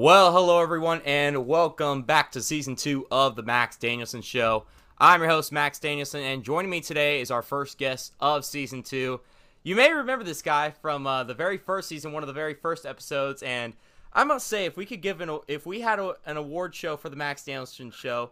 [0.00, 4.64] Well, hello everyone, and welcome back to season two of the Max Danielson Show.
[4.96, 8.84] I'm your host, Max Danielson, and joining me today is our first guest of season
[8.84, 9.18] two.
[9.64, 12.54] You may remember this guy from uh, the very first season, one of the very
[12.54, 13.74] first episodes, and
[14.12, 16.96] I must say, if we could give an if we had a, an award show
[16.96, 18.30] for the Max Danielson Show,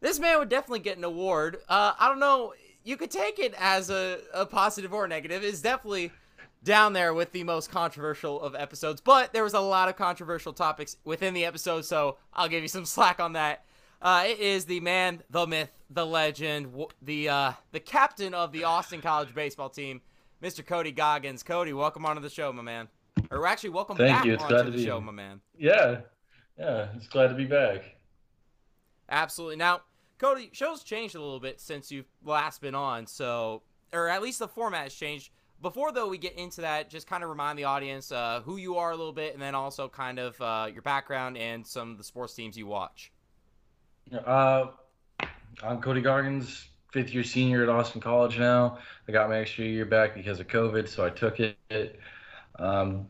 [0.00, 1.58] this man would definitely get an award.
[1.68, 2.54] Uh, I don't know,
[2.84, 5.44] you could take it as a, a positive or a negative.
[5.44, 6.10] It's definitely
[6.64, 10.52] down there with the most controversial of episodes, but there was a lot of controversial
[10.52, 13.64] topics within the episode, so I'll give you some slack on that.
[14.00, 18.64] Uh, it is the man, the myth, the legend, the uh, the captain of the
[18.64, 20.00] Austin College baseball team,
[20.42, 20.66] Mr.
[20.66, 21.42] Cody Goggins.
[21.44, 22.88] Cody, welcome onto the show, my man.
[23.30, 24.34] Or actually, welcome Thank back you.
[24.34, 25.40] It's onto glad to the be show, my man.
[25.56, 26.00] Yeah,
[26.58, 27.96] yeah, it's glad to be back.
[29.08, 29.56] Absolutely.
[29.56, 29.82] Now,
[30.18, 34.40] Cody, show's changed a little bit since you've last been on, so or at least
[34.40, 35.30] the format has changed.
[35.62, 38.76] Before though we get into that, just kind of remind the audience uh, who you
[38.78, 41.98] are a little bit, and then also kind of uh, your background and some of
[41.98, 43.12] the sports teams you watch.
[44.26, 44.66] Uh,
[45.62, 48.78] I'm Cody Goggins, fifth year senior at Austin College now.
[49.08, 52.00] I got my extra year back because of COVID, so I took it.
[52.58, 53.06] Um,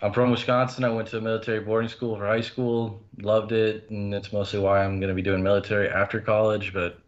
[0.00, 0.84] I'm from Wisconsin.
[0.84, 4.60] I went to a military boarding school for high school, loved it, and that's mostly
[4.60, 6.72] why I'm going to be doing military after college.
[6.72, 7.00] But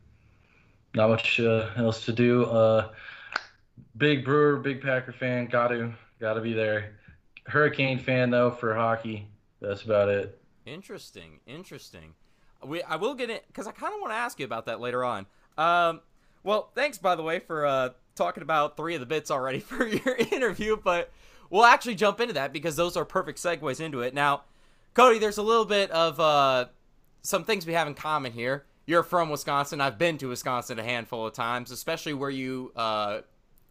[0.97, 2.47] not much uh, else to do.
[2.47, 2.89] Uh,
[3.97, 5.47] big Brewer, big Packer fan.
[5.47, 6.97] Got to, got to be there.
[7.47, 9.29] Hurricane fan though for hockey.
[9.61, 10.41] That's about it.
[10.67, 12.15] Interesting, interesting.
[12.65, 14.81] We I will get it because I kind of want to ask you about that
[14.81, 15.27] later on.
[15.59, 16.01] Um,
[16.43, 19.87] well, thanks by the way for uh, talking about three of the bits already for
[19.87, 21.11] your interview, but
[21.49, 24.15] we'll actually jump into that because those are perfect segues into it.
[24.15, 24.43] Now,
[24.95, 26.67] Cody, there's a little bit of uh,
[27.23, 28.65] some things we have in common here.
[28.87, 29.81] You're from Wisconsin.
[29.81, 33.21] I've been to Wisconsin a handful of times, especially where you uh,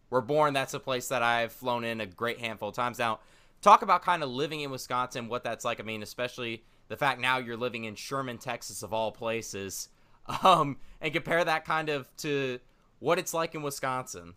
[0.09, 0.53] were born.
[0.53, 2.99] That's a place that I've flown in a great handful of times.
[2.99, 3.19] Now,
[3.61, 5.79] talk about kind of living in Wisconsin, what that's like.
[5.79, 9.89] I mean, especially the fact now you're living in Sherman, Texas, of all places,
[10.43, 12.59] um, and compare that kind of to
[12.99, 14.33] what it's like in Wisconsin.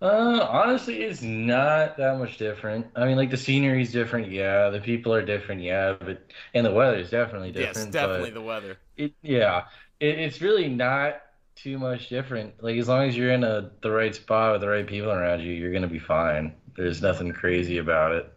[0.00, 2.86] Uh, honestly, it's not that much different.
[2.94, 4.70] I mean, like the scenery's different, yeah.
[4.70, 5.96] The people are different, yeah.
[5.98, 6.22] But
[6.54, 7.88] and the weather is definitely different.
[7.88, 8.78] Yes, definitely the weather.
[8.96, 9.64] it, yeah,
[9.98, 11.20] it, it's really not
[11.62, 12.62] too much different.
[12.62, 15.40] Like as long as you're in a the right spot with the right people around
[15.40, 16.54] you, you're gonna be fine.
[16.76, 18.32] There's nothing crazy about it.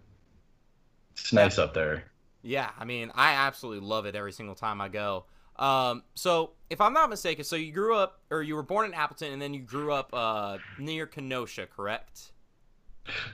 [1.13, 2.11] It's nice up there.
[2.41, 5.25] Yeah, I mean, I absolutely love it every single time I go.
[5.57, 8.93] Um, so if I'm not mistaken, so you grew up, or you were born in
[8.95, 12.31] Appleton, and then you grew up uh, near Kenosha, correct?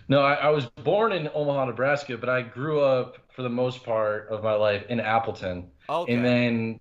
[0.10, 3.84] No, I, I was born in Omaha, Nebraska, but I grew up for the most
[3.84, 5.70] part of my life in Appleton.
[5.90, 6.14] Okay.
[6.14, 6.80] And then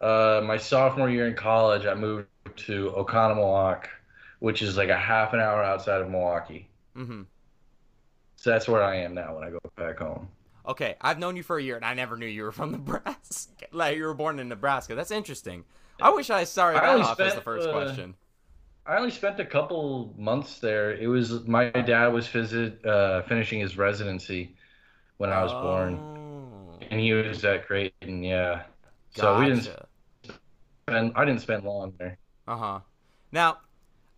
[0.00, 2.28] uh, my sophomore year in college, I moved
[2.66, 3.86] to Oconomowoc,
[4.40, 6.68] which is like a half an hour outside of Milwaukee.
[6.96, 7.22] mm-hmm.
[8.36, 10.28] So that's where I am now when I go back home.
[10.66, 13.66] Okay, I've known you for a year, and I never knew you were from Nebraska.
[13.72, 14.94] like you were born in Nebraska.
[14.94, 15.64] That's interesting.
[16.00, 18.14] I wish I started I that off as the first uh, question.
[18.86, 20.94] I only spent a couple months there.
[20.94, 24.56] It was my dad was visit uh, finishing his residency
[25.18, 28.22] when I was born, Oh, and he was at Creighton.
[28.22, 28.64] Yeah,
[29.14, 29.86] so we didn't gotcha.
[30.88, 31.12] spend.
[31.14, 32.18] I didn't spend long there.
[32.46, 32.80] Uh huh.
[33.32, 33.58] Now,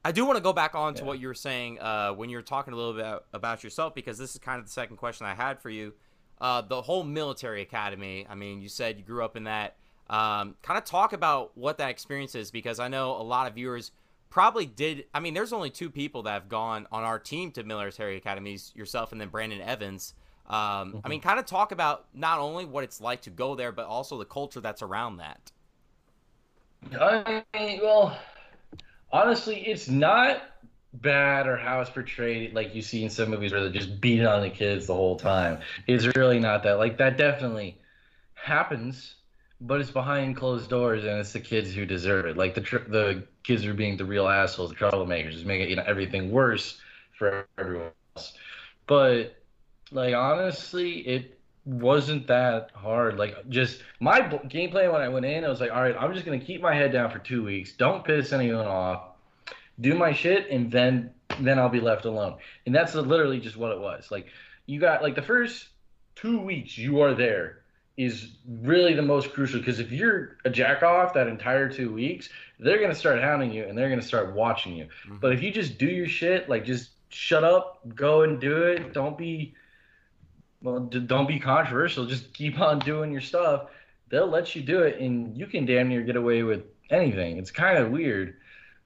[0.04, 1.06] I do want to go back on to Yeah.
[1.06, 3.94] what you were saying uh, when you were talking a little bit about, about yourself
[3.94, 5.94] because this is kind of the second question I had for you.
[6.40, 8.26] Uh, the whole military academy.
[8.28, 9.76] I mean, you said you grew up in that.
[10.08, 13.54] Um, kind of talk about what that experience is because I know a lot of
[13.54, 13.90] viewers
[14.30, 15.04] probably did.
[15.12, 18.72] I mean, there's only two people that have gone on our team to military academies,
[18.74, 20.14] yourself and then Brandon Evans.
[20.48, 23.70] Um, I mean, kind of talk about not only what it's like to go there,
[23.70, 25.52] but also the culture that's around that.
[26.98, 28.18] I mean, well,
[29.12, 30.42] honestly, it's not
[30.94, 34.26] bad or how it's portrayed like you see in some movies where they're just beating
[34.26, 35.58] on the kids the whole time.
[35.86, 36.78] It's really not that.
[36.78, 37.78] Like that definitely
[38.32, 39.16] happens,
[39.60, 42.38] but it's behind closed doors and it's the kids who deserve it.
[42.38, 45.76] Like the tr- the kids are being the real assholes, the troublemakers, just making you
[45.76, 46.80] know everything worse
[47.18, 48.32] for everyone else.
[48.86, 49.37] But
[49.92, 53.18] like honestly, it wasn't that hard.
[53.18, 55.96] Like just my b- game plan when I went in, I was like, all right,
[55.98, 57.72] I'm just gonna keep my head down for two weeks.
[57.72, 59.02] Don't piss anyone off.
[59.80, 61.10] Do my shit, and then
[61.40, 62.36] then I'll be left alone.
[62.66, 64.10] And that's literally just what it was.
[64.10, 64.26] Like
[64.66, 65.68] you got like the first
[66.16, 67.60] two weeks you are there
[67.96, 72.28] is really the most crucial because if you're a jack off that entire two weeks,
[72.60, 74.86] they're gonna start hounding you and they're gonna start watching you.
[75.08, 75.20] Mhm.
[75.20, 78.92] But if you just do your shit, like just shut up, go and do it.
[78.92, 79.54] Don't be
[80.62, 82.06] well, d- don't be controversial.
[82.06, 83.66] Just keep on doing your stuff.
[84.08, 87.36] They'll let you do it, and you can damn near get away with anything.
[87.38, 88.36] It's kind of weird,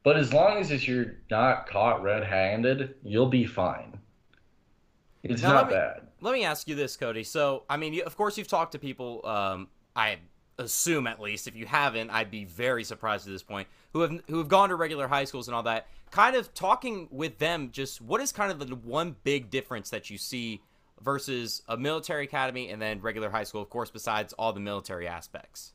[0.02, 3.98] but as long as you're not caught red-handed, you'll be fine.
[5.22, 6.08] It's Now, not let me- bad.
[6.20, 7.24] Let me ask you this, Cody.
[7.24, 9.26] So, I mean, you, of course, you've talked to people.
[9.26, 10.18] Um, I
[10.58, 13.66] assume, at least, if you haven't, I'd be very surprised at this point.
[13.92, 15.86] Who have who have gone to regular high schools and all that.
[16.12, 17.70] Kind of talking with them.
[17.72, 20.62] Just what is kind of the one big difference that you see
[21.02, 23.62] versus a military academy and then regular high school?
[23.62, 25.72] Of course, besides all the military aspects.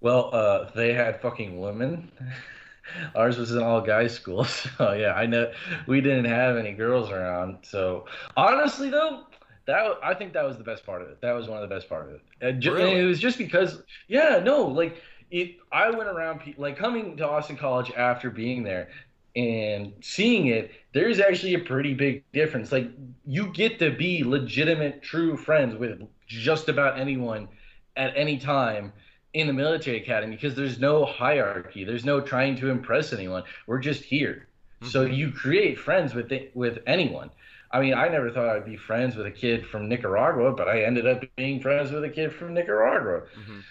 [0.00, 2.12] Well, uh, they had fucking women.
[3.14, 4.44] Ours was an all guys school,
[4.78, 5.52] so yeah, I know
[5.86, 7.58] we didn't have any girls around.
[7.62, 8.06] So
[8.36, 9.24] honestly, though,
[9.66, 11.20] that I think that was the best part of it.
[11.20, 12.22] That was one of the best part of it.
[12.40, 15.56] And, ju- and it was just because, yeah, no, like it.
[15.70, 18.88] I went around, pe- like coming to Austin College after being there
[19.36, 20.72] and seeing it.
[20.92, 22.72] There's actually a pretty big difference.
[22.72, 22.90] Like
[23.26, 27.48] you get to be legitimate, true friends with just about anyone
[27.96, 28.92] at any time
[29.34, 31.84] in the military academy because there's no hierarchy.
[31.84, 33.44] There's no trying to impress anyone.
[33.66, 34.46] We're just here.
[34.82, 35.16] So Mhm.
[35.16, 37.30] you create friends with it, with anyone.
[37.70, 40.84] I mean, I never thought I'd be friends with a kid from Nicaragua, but I
[40.84, 43.22] ended up being friends with a kid from Nicaragua.
[43.36, 43.62] Mhm.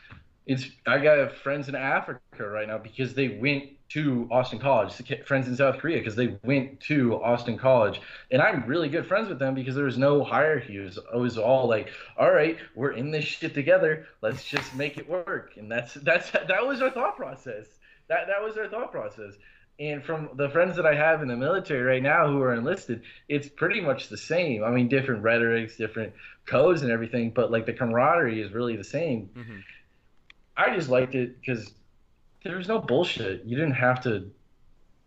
[0.47, 4.93] It's I got friends in Africa right now because they went to Austin College.
[5.25, 8.01] Friends in South Korea because they went to Austin College,
[8.31, 10.77] and I'm really good friends with them because there was no hierarchy.
[10.77, 14.07] It was, it was all like, all right, we're in this shit together.
[14.21, 17.67] Let's just make it work, and that's that's that was our thought process.
[18.07, 19.33] That that was our thought process.
[19.79, 23.03] And from the friends that I have in the military right now who are enlisted,
[23.29, 24.63] it's pretty much the same.
[24.63, 26.13] I mean, different rhetorics, different
[26.45, 29.29] codes, and everything, but like the camaraderie is really the same.
[29.35, 29.63] Mhm.
[30.57, 31.71] I just liked it because
[32.43, 33.43] there was no bullshit.
[33.45, 34.31] You didn't have to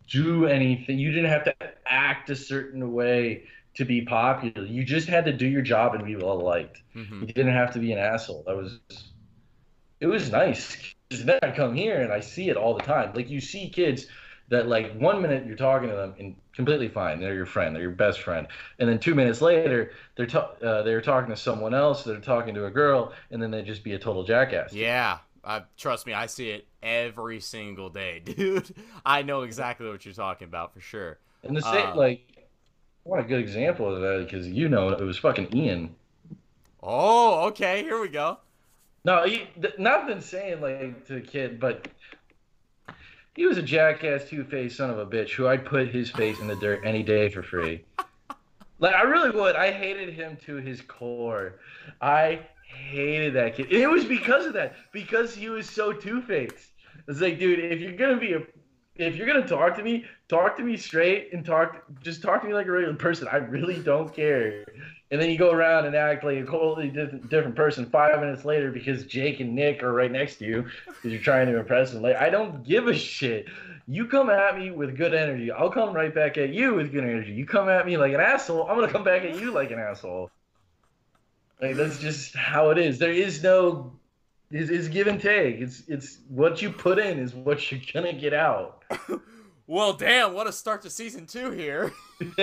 [0.08, 0.99] do anything.
[0.99, 1.55] You didn't have to
[1.87, 3.44] act a certain way
[3.75, 4.67] to be popular.
[4.67, 6.82] You just had to do your job and be well liked.
[6.94, 7.20] Mhm.
[7.20, 8.44] You didn't have to be an asshole.
[8.47, 8.81] That was
[10.00, 10.76] it was nice.
[11.11, 13.12] 'Cause then I come here and I see it all the time.
[13.14, 14.06] Like you see kids
[14.49, 17.20] that like one minute you're talking to them and completely fine.
[17.20, 17.75] They're your friend.
[17.75, 18.47] They're your best friend.
[18.79, 20.29] And then two minutes later, they're
[20.62, 22.05] uh, they're talking to someone else.
[22.05, 24.73] They're talking to a girl, and then they just be a total jackass.
[24.73, 28.75] Yeah, uh, trust me, I see it every single day, dude.
[29.04, 31.19] I know exactly what you're talking about for sure.
[31.42, 32.48] And the same, Uh, like,
[33.04, 35.94] what a good example of that because you know it was fucking Ian.
[36.82, 38.38] Oh, okay, here we go.
[39.04, 41.88] No, he, th- nothing saying like to the kid, but
[43.34, 46.46] he was a jackass, two-faced son of a bitch who I'd put his face in
[46.46, 47.84] the dirt any day for free.
[48.78, 49.56] Like I really would.
[49.56, 51.56] I hated him to his core.
[52.00, 52.40] I
[52.81, 53.73] hated that kid.
[53.73, 54.75] It was because of that.
[54.93, 56.71] Because he was so two-faced.
[57.09, 58.43] It's like, dude, if you're gonna be a
[58.97, 62.47] if you're gonna talk to me, talk to me straight and talk just talk to
[62.47, 63.29] me like a regular person.
[63.31, 64.65] I really don't care.
[65.11, 68.44] And then you go around and act like a totally different, different person five minutes
[68.44, 71.93] later because Jake and Nick are right next to you because you're trying to impress
[71.93, 72.03] them.
[72.03, 73.47] Like I don't give a shit.
[73.88, 77.03] You come at me with good energy, I'll come right back at you with good
[77.03, 77.33] energy.
[77.33, 79.81] You come at me like an asshole, I'm gonna come back at you like an
[79.81, 80.31] asshole.
[81.61, 82.99] Like that's just how it is.
[82.99, 83.93] There is no
[84.51, 85.61] it's, it's give and take.
[85.61, 88.85] It's it's what you put in is what you're gonna get out.
[89.71, 91.93] Well, damn, what a start to season two here.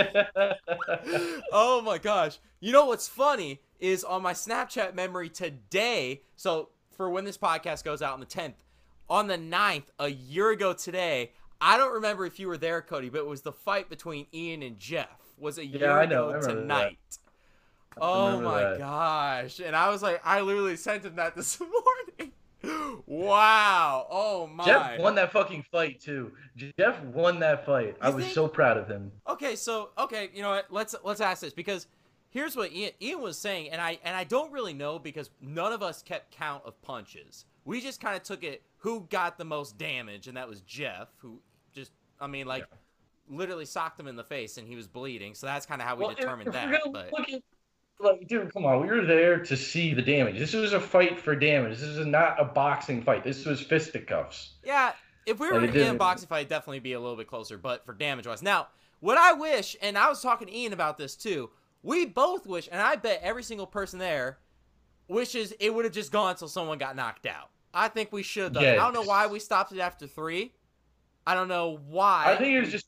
[1.51, 2.39] oh my gosh.
[2.61, 7.83] You know what's funny is on my Snapchat memory today, so for when this podcast
[7.83, 8.53] goes out on the 10th,
[9.09, 13.09] on the 9th, a year ago today, I don't remember if you were there, Cody,
[13.09, 15.09] but it was the fight between Ian and Jeff.
[15.37, 16.93] Was a year I know, ago I remember that.
[18.01, 18.77] Oh my that.
[18.79, 19.59] gosh.
[19.59, 22.33] And I was like, I literally sent him that this morning.
[23.05, 24.07] wow.
[24.09, 24.65] Oh my.
[24.65, 26.31] Jeff won that fucking fight too.
[26.77, 27.95] Jeff won that fight.
[28.01, 29.11] I was think- so proud of him.
[29.27, 30.65] Okay, so okay, you know what?
[30.71, 31.87] Let's let's ask this because
[32.29, 35.73] here's what Ian, Ian was saying, and I and I don't really know because none
[35.73, 37.45] of us kept count of punches.
[37.65, 41.09] We just kind of took it who got the most damage, and that was Jeff,
[41.17, 41.39] who
[41.73, 42.65] just I mean like
[43.29, 45.33] literally socked him in the face, and he was bleeding.
[45.35, 46.81] So that's kind of how we Well, determined that.
[46.93, 47.41] But look at,
[47.99, 48.81] like, dude, come on.
[48.81, 50.37] We were there to see the damage.
[50.37, 51.79] This was a fight for damage.
[51.79, 53.23] This is not a boxing fight.
[53.23, 54.53] This was fisticuffs.
[54.63, 54.93] Yeah,
[55.25, 57.57] if we were Like, in a boxing fight, definitely be a little bit closer.
[57.57, 58.67] But for damage wise, now
[58.99, 61.49] what I wish, and I was talking to Ian about this too.
[61.83, 64.39] We both wish, and I bet every single person there
[65.07, 67.49] wishes it would have just gone until someone got knocked out.
[67.73, 68.53] I think we should.
[68.53, 68.61] Though.
[68.61, 70.53] I don't know why we stopped it after three.
[71.25, 72.23] I don't know why.
[72.27, 72.87] I think it was just.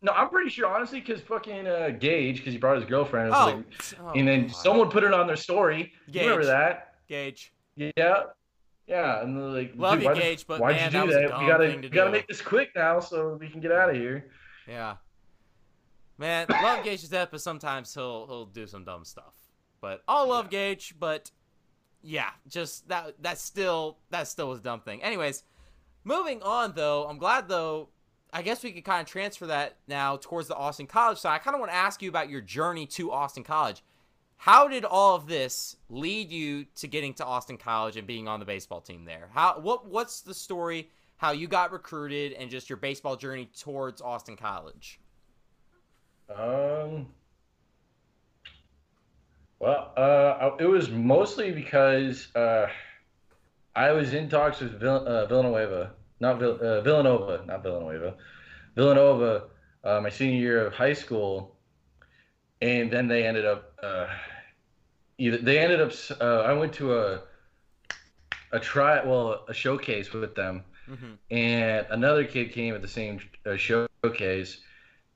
[0.00, 3.32] No, I'm pretty sure, honestly, because fucking uh, Gage, because he brought his girlfriend.
[3.34, 3.64] Oh, like,
[4.00, 4.56] oh, and then God.
[4.56, 5.92] someone put it on their story.
[6.06, 6.94] You remember that?
[7.08, 7.52] Gage.
[7.76, 8.24] Yeah.
[8.86, 11.28] Yeah, and they're like, Love you, why Gage, but why'd man, you do that?
[11.28, 12.12] dumb we gotta, to we gotta do.
[12.12, 14.30] make this quick now so we can get out of here.
[14.66, 14.96] Yeah.
[16.16, 19.34] Man, love Gage to death, but sometimes he'll he'll do some dumb stuff.
[19.80, 21.30] But all love Gage, but
[22.02, 25.02] yeah, just that that's still that still was a dumb thing.
[25.02, 25.44] Anyways,
[26.04, 27.90] moving on though, I'm glad though
[28.32, 31.34] I guess we could kind of transfer that now towards the Austin College side.
[31.34, 33.82] I kind of want to ask you about your journey to Austin College.
[34.36, 38.38] How did all of this lead you to getting to Austin College and being on
[38.38, 39.30] the baseball team there?
[39.32, 40.88] How what what's the story?
[41.16, 45.00] How you got recruited and just your baseball journey towards Austin College?
[46.34, 47.08] Um.
[49.58, 52.68] Well, uh, it was mostly because uh,
[53.74, 58.14] I was in talks with Vill- uh, Villanueva, not Vill- uh, Villanova, not Villanueva,
[58.74, 59.44] Villanova,
[59.84, 61.56] uh, my senior year of high school,
[62.60, 64.06] and then they ended up uh,
[65.18, 65.92] either they ended up.
[66.20, 67.22] Uh, I went to a
[68.52, 71.14] a try, well, a showcase with them, Mm-hmm.
[71.30, 74.58] and another kid came at the same uh, showcase,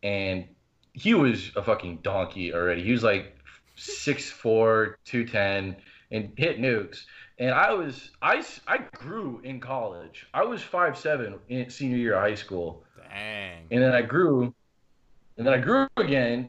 [0.03, 0.47] and
[0.93, 2.83] he was a fucking donkey already.
[2.83, 3.35] He was like
[3.79, 5.77] 6'4", 210,
[6.11, 7.05] and hit nukes.
[7.43, 10.29] And I was I, I grew in college.
[10.33, 12.85] I was 5'7 in senior year of high school.
[12.97, 13.67] Dang.
[13.73, 14.55] And then I grew
[15.37, 16.49] and then I grew again.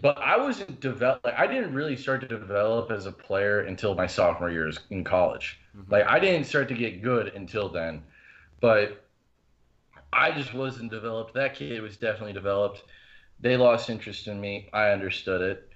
[0.00, 3.94] But I wasn't develop like I didn't really start to develop as a player until
[3.94, 5.60] my sophomore years in college.
[5.76, 5.90] Mhm.
[5.90, 8.02] Like I didn't start to get good until then.
[8.60, 9.04] But
[10.10, 11.34] I just wasn't developed.
[11.34, 12.82] That kid was definitely developed.
[13.40, 14.70] They lost interest in me.
[14.72, 15.70] I understood it.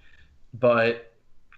[0.54, 1.12] But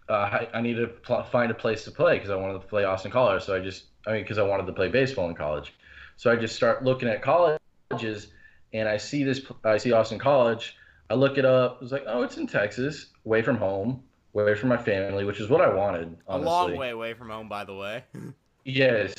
[0.09, 2.67] uh, I, I needed to pl- find a place to play because I wanted to
[2.67, 3.43] play Austin College.
[3.45, 5.75] So I just, I mean, because I wanted to play baseball in college.
[6.17, 8.29] So I just start looking at colleges,
[8.73, 10.77] and I see this, I see Austin College.
[11.11, 11.79] I look it up.
[11.81, 14.03] I was like, oh, it's in Texas, away from home,
[14.35, 16.17] away from my family, which is what I wanted.
[16.27, 18.05] A long way away from home, by the way.
[18.65, 19.15] Yes.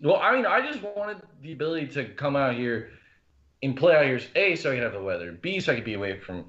[0.00, 2.92] Well, I mean, I just wanted the ability to come out here
[3.62, 4.20] and play out here.
[4.36, 5.32] A, so I could have the weather.
[5.32, 6.46] B, so I could be away from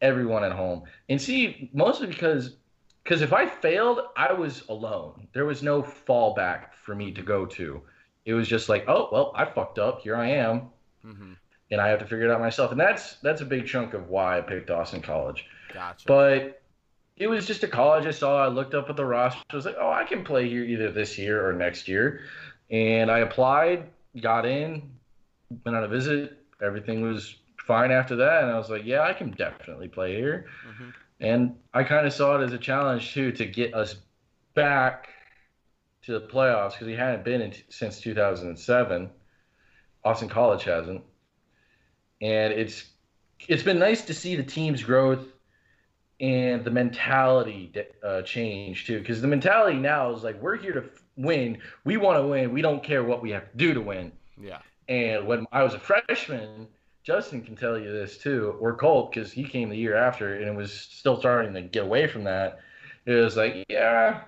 [0.00, 0.84] everyone at home.
[1.10, 2.56] And C, mostly because
[3.02, 5.28] because if I failed, I was alone.
[5.32, 7.82] There was no fallback for me to go to.
[8.24, 10.02] It was just like, oh well, I fucked up.
[10.02, 10.70] Here I am,
[11.04, 11.32] mm-hmm.
[11.70, 12.70] and I have to figure it out myself.
[12.70, 15.46] And that's that's a big chunk of why I picked Austin College.
[15.72, 16.04] Gotcha.
[16.06, 16.62] But
[17.16, 18.42] it was just a college I saw.
[18.42, 19.42] I looked up at the roster.
[19.50, 22.22] I was like, oh, I can play here either this year or next year.
[22.70, 23.88] And I applied,
[24.20, 24.90] got in,
[25.64, 26.38] went on a visit.
[26.62, 28.44] Everything was fine after that.
[28.44, 30.46] And I was like, yeah, I can definitely play here.
[30.66, 30.94] Mhm.
[31.20, 33.96] And I kind of saw it as a challenge, too, to get us
[34.54, 35.08] back
[36.02, 39.10] to the playoffs because we hadn't been in since 2007.
[40.04, 41.02] Austin College hasn't.
[42.22, 42.90] And it's
[43.48, 45.26] it's been nice to see the team's growth
[46.20, 47.72] and the mentality
[48.04, 51.96] uh, change too because the mentality now is like we're here to f- win we
[51.96, 54.58] want to win we don't care what we have to do to win yeah.
[54.88, 56.68] and when i was a freshman
[57.10, 60.44] justin can tell you this too or colt because he came the year after and
[60.46, 62.60] it was still starting to get away from that
[63.06, 64.20] it was like yeah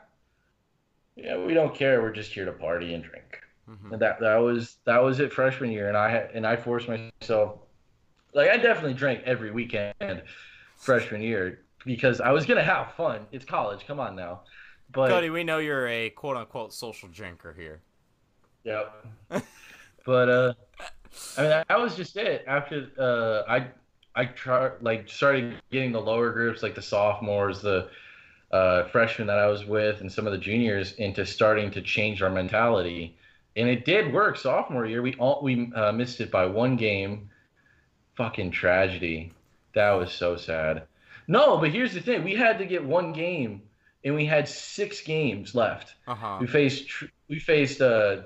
[1.16, 3.38] yeah we don't care we're just here to party and drink
[3.70, 3.92] Mhm.
[3.92, 6.88] and that that was that was it freshman year and i had and i forced
[6.88, 7.58] myself
[8.34, 10.22] like i definitely drank every weekend
[10.76, 13.26] freshman year because I was gonna have fun.
[13.32, 14.42] It's college, come on now.
[14.92, 17.80] But Cody, we know you're a quote unquote social drinker here.
[18.62, 19.06] Yep.
[20.06, 20.52] but uh,
[21.36, 22.44] I mean, that, was just it.
[22.46, 23.68] After uh, I
[24.14, 27.88] I tried like started getting the lower groups, like the sophomores, the
[28.50, 32.22] uh, freshmen that I was with, and some of the juniors into starting to change
[32.22, 33.16] our mentality,
[33.56, 34.36] and it did work.
[34.36, 37.30] Sophomore year, we all we uh, missed it by one game.
[38.16, 39.32] Fucking tragedy.
[39.74, 40.82] That was so sad.
[41.28, 43.62] No, but here's the thing: we had to get one game,
[44.04, 45.94] and we had six games left.
[46.06, 46.38] Uh huh.
[46.40, 46.90] We faced
[47.28, 48.22] we faced uh,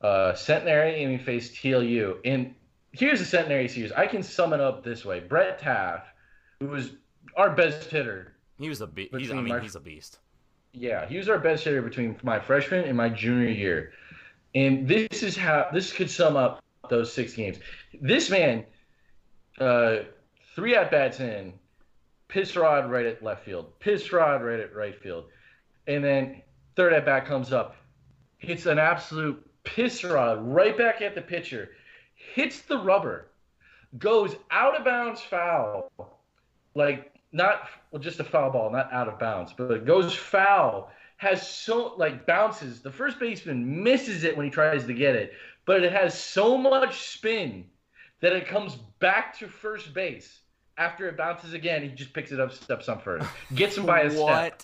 [0.00, 2.18] uh, Centenary and we faced TLU.
[2.24, 2.54] And
[2.92, 3.92] here's the Centenary series.
[3.92, 6.04] I can sum it up this way: Brett Taff,
[6.60, 6.92] who was
[7.36, 8.34] our best hitter.
[8.58, 9.12] He was a beast.
[9.14, 10.18] I mean, my- he's a beast.
[10.72, 13.92] Yeah, he was our best hitter between my freshman and my junior year.
[14.54, 17.58] And this is how this could sum up those six games.
[18.00, 18.64] This man,
[19.58, 19.98] uh,
[20.54, 21.54] three at bats in,
[22.28, 25.24] piss rod right at left field, piss rod right at right field,
[25.86, 26.42] and then
[26.76, 27.76] third at bat comes up,
[28.38, 31.70] hits an absolute piss rod right back at the pitcher,
[32.14, 33.26] hits the rubber,
[33.98, 35.90] goes out of bounds foul,
[36.74, 40.90] like not well, just a foul ball, not out of bounds, but it goes foul.
[41.16, 42.80] Has so like bounces.
[42.80, 45.34] The first baseman misses it when he tries to get it,
[45.66, 47.66] but it has so much spin
[48.20, 50.40] that it comes back to first base.
[50.78, 54.00] After it bounces again, he just picks it up, steps on first, gets him by
[54.00, 54.62] a step.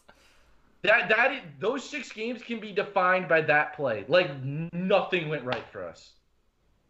[0.83, 0.90] What?
[0.90, 4.04] That that is, those six games can be defined by that play.
[4.09, 6.12] Like nothing went right for us.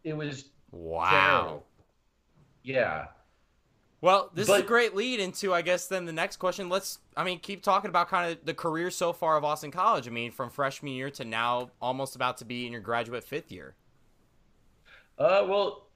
[0.03, 1.09] It was Wow.
[1.09, 1.65] terrible.
[2.63, 3.05] Yeah.
[3.99, 6.69] Well, this is a great lead into, I guess, then the next question.
[6.69, 10.07] Let's, I mean, keep talking about kind of the career so far of Austin College.
[10.07, 13.51] I mean, from freshman year to now, almost about to be in your graduate fifth
[13.51, 13.73] year.
[15.17, 15.87] Uh, well,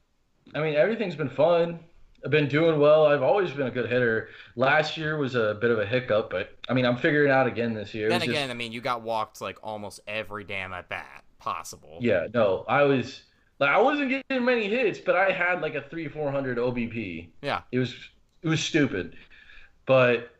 [0.55, 1.79] I mean, everything's been fun.
[2.23, 3.07] I've been doing well.
[3.07, 4.29] I've always been a good hitter.
[4.55, 7.73] Last year was a bit of a hiccup, but I mean, I'm figuring out again
[7.73, 8.09] this year.
[8.09, 11.97] Then again, just, I mean, you got walked like almost every damn at bat possible.
[11.99, 13.23] Yeah, no, I was
[13.59, 17.29] like I wasn't getting many hits, but I had like a three four hundred OBP.
[17.41, 17.95] Yeah, it was
[18.43, 19.15] it was stupid,
[19.85, 20.35] but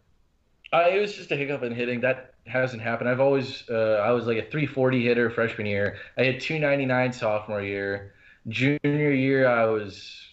[0.72, 2.02] I, it was just a hiccup in hitting.
[2.02, 3.10] That hasn't happened.
[3.10, 5.98] I've always uh, I was like a 340 hitter freshman year.
[6.18, 8.14] I had 299 sophomore year.
[8.48, 10.31] Junior year I was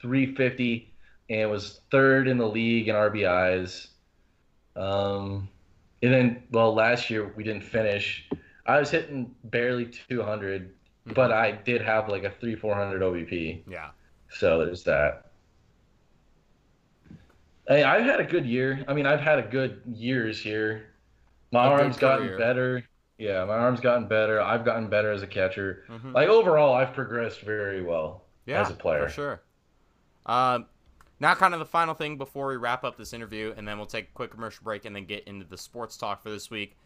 [0.00, 0.92] 350
[1.28, 3.88] and was third in the league in RBIs.
[4.74, 5.48] Um,
[6.02, 8.28] and then well last year we didn't finish.
[8.66, 11.12] I was hitting barely 200, mm-hmm.
[11.14, 13.62] but I did have like a three 400 OBP.
[13.68, 13.90] Yeah.
[14.30, 15.30] So there's that.
[17.68, 18.84] Hey, I've had a good year.
[18.86, 20.86] I mean, I've had a good years here.
[21.50, 22.84] My a arm's gotten better.
[23.18, 24.40] Yeah, my arm's gotten better.
[24.40, 25.84] I've gotten better as a catcher.
[25.88, 26.12] Mm-hmm.
[26.12, 29.08] Like overall, I've progressed very well yeah, as a player.
[29.08, 29.42] For sure.
[30.26, 30.66] Um,
[31.18, 33.86] now, kind of the final thing before we wrap up this interview, and then we'll
[33.86, 36.76] take a quick commercial break and then get into the sports talk for this week.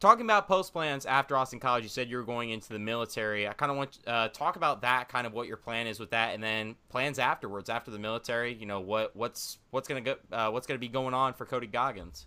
[0.00, 3.46] Talking about post plans after Austin College, you said you were going into the military.
[3.46, 6.00] I kind of want to uh, talk about that, kind of what your plan is
[6.00, 8.54] with that, and then plans afterwards, after the military.
[8.54, 11.66] You know what what's what's gonna go uh, what's gonna be going on for Cody
[11.66, 12.26] Goggins.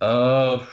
[0.00, 0.64] Uh,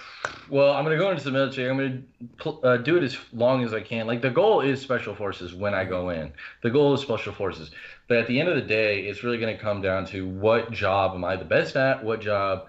[0.50, 1.70] well, I'm gonna go into the military.
[1.70, 4.08] I'm gonna uh, do it as long as I can.
[4.08, 6.34] Like the goal is special forces when I go in.
[6.62, 7.72] The goal is special forces.
[8.08, 11.14] But at the end of the day, it's really gonna come down to what job
[11.16, 12.04] am I the best at?
[12.04, 12.68] What job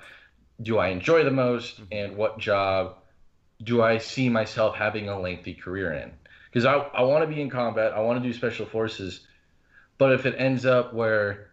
[0.60, 1.80] do I enjoy the most?
[1.80, 1.92] Mm-hmm.
[1.92, 2.96] And what job
[3.62, 6.12] do I see myself having a lengthy career in?
[6.50, 9.26] Because I, I want to be in combat, I want to do special forces,
[9.96, 11.51] but if it ends up where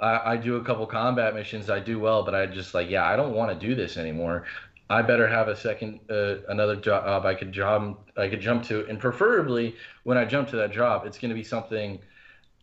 [0.00, 3.04] I, I do a couple combat missions, I do well, but I just like, yeah,
[3.04, 4.44] I don't want to do this anymore.
[4.88, 8.86] I better have a second, uh, another job I could job I could jump to,
[8.86, 12.00] and preferably when I jump to that job, it's going to be something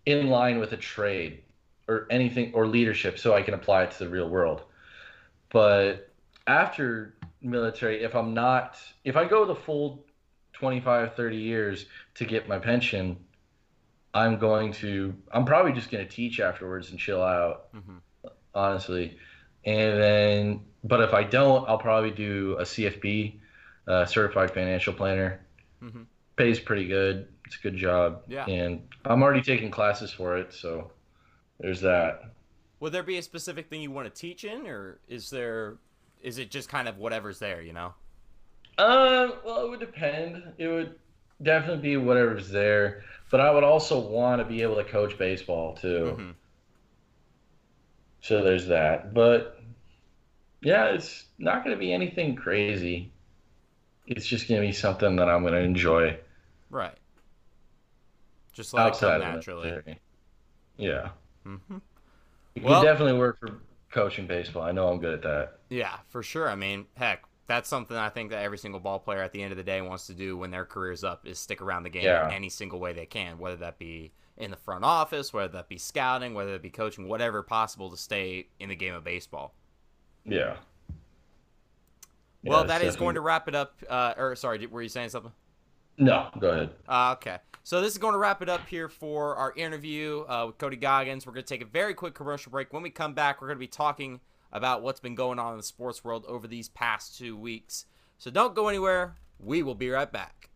[0.06, 1.44] in line with a trade
[1.88, 4.64] or anything or leadership, so I can apply it to the real world.
[5.50, 6.12] But
[6.48, 10.06] after military if I'm not if I go the full
[10.54, 11.86] 25 30 years
[12.16, 13.18] to get my pension
[14.18, 17.98] I'm going to I'm probably just going to teach afterwards and chill out mm-hmm.
[18.56, 19.18] honestly
[19.66, 23.40] and then but if I don't I'll probably do a CFP
[23.88, 25.40] uh, certified financial planner
[25.84, 26.04] mm-hmm.
[26.36, 30.54] pays pretty good it's a good job yeah and I'm already taking classes for it
[30.54, 30.92] so
[31.60, 32.24] there's that
[32.80, 35.78] Would there be a specific thing you want to teach in, or is there
[36.22, 37.94] is it just kind of whatever's there, you know?
[38.78, 40.44] Um, well, it would depend.
[40.58, 40.96] It would
[41.42, 45.76] definitely be whatever's there, but I would also want to be able to coach baseball
[45.76, 46.16] too.
[46.18, 46.32] Mm-hmm.
[48.22, 49.14] So there's that.
[49.14, 49.60] But
[50.62, 53.12] yeah, it's not going to be anything crazy.
[54.06, 56.18] It's just going to be something that I'm going to enjoy.
[56.70, 56.96] Right.
[58.54, 59.98] Just let Outside naturally.
[60.78, 61.10] Yeah.
[61.46, 61.78] Mm-hmm.
[62.56, 63.60] You well, can definitely work for
[63.92, 64.64] coaching baseball.
[64.64, 65.60] I know I'm good at that.
[65.70, 66.50] Yeah, for sure.
[66.50, 69.52] I mean, heck, that's something I think that every single ball player at the end
[69.52, 72.04] of the day wants to do when their career's up is stick around the game
[72.04, 72.28] yeah.
[72.28, 75.70] in any single way they can, whether that be in the front office, whether that
[75.70, 79.54] be scouting, whether that be coaching, whatever possible to stay in the game of baseball.
[80.26, 80.58] Yeah.
[82.44, 83.74] Well, yeah, that is going to wrap it up.
[83.90, 85.32] Uh, or sorry, were you saying something?
[85.98, 86.70] No, go ahead.
[86.88, 87.38] Uh, okay.
[87.64, 90.78] So this is going to wrap it up here for our interview uh, with Cody
[90.78, 91.26] Goggins.
[91.26, 92.72] We're going to take a very quick commercial break.
[92.72, 94.20] When we come back, we're going to be talking
[94.52, 97.86] about what's been going on in the sports world over these past two weeks.
[98.18, 99.16] So don't go anywhere.
[99.40, 100.50] We will be right back.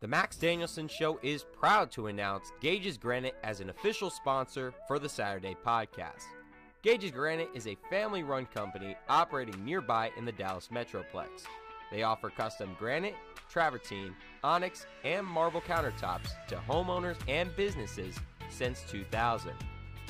[0.00, 4.98] The Max Danielson Show is proud to announce Gage's Granite as an official sponsor for
[4.98, 6.24] the Saturday podcast.
[6.82, 11.46] Gage's Granite is a family run company operating nearby in the Dallas Metroplex.
[11.90, 13.14] They offer custom granite,
[13.50, 18.16] travertine, onyx, and marble countertops to homeowners and businesses
[18.50, 19.52] since 2000.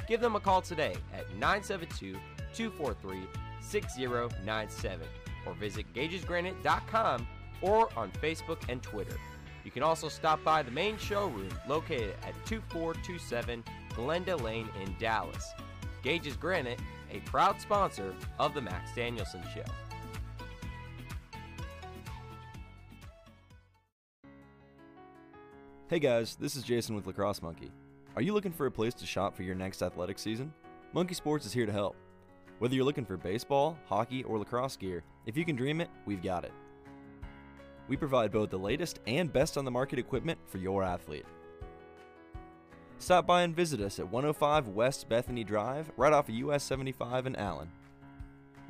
[0.08, 2.16] Give them a call today at 972
[2.54, 3.26] 243
[3.60, 5.06] 6097
[5.46, 7.26] or visit gagesgranite.com
[7.62, 9.16] or on Facebook and Twitter.
[9.64, 15.54] You can also stop by the main showroom located at 2427 Glenda Lane in Dallas.
[16.02, 16.78] Gage's Granite,
[17.10, 19.64] a proud sponsor of The Max Danielson Show.
[25.88, 27.70] Hey guys, this is Jason with Lacrosse Monkey.
[28.16, 30.50] Are you looking for a place to shop for your next athletic season?
[30.94, 31.96] Monkey Sports is here to help.
[32.60, 36.22] Whether you're looking for baseball, hockey, or lacrosse gear, if you can dream it, we've
[36.22, 36.52] got it.
[37.88, 41.26] We provide both the latest and best on the market equipment for your athlete.
[42.96, 47.26] Stop by and visit us at 105 West Bethany Drive, right off of US 75
[47.26, 47.70] in Allen.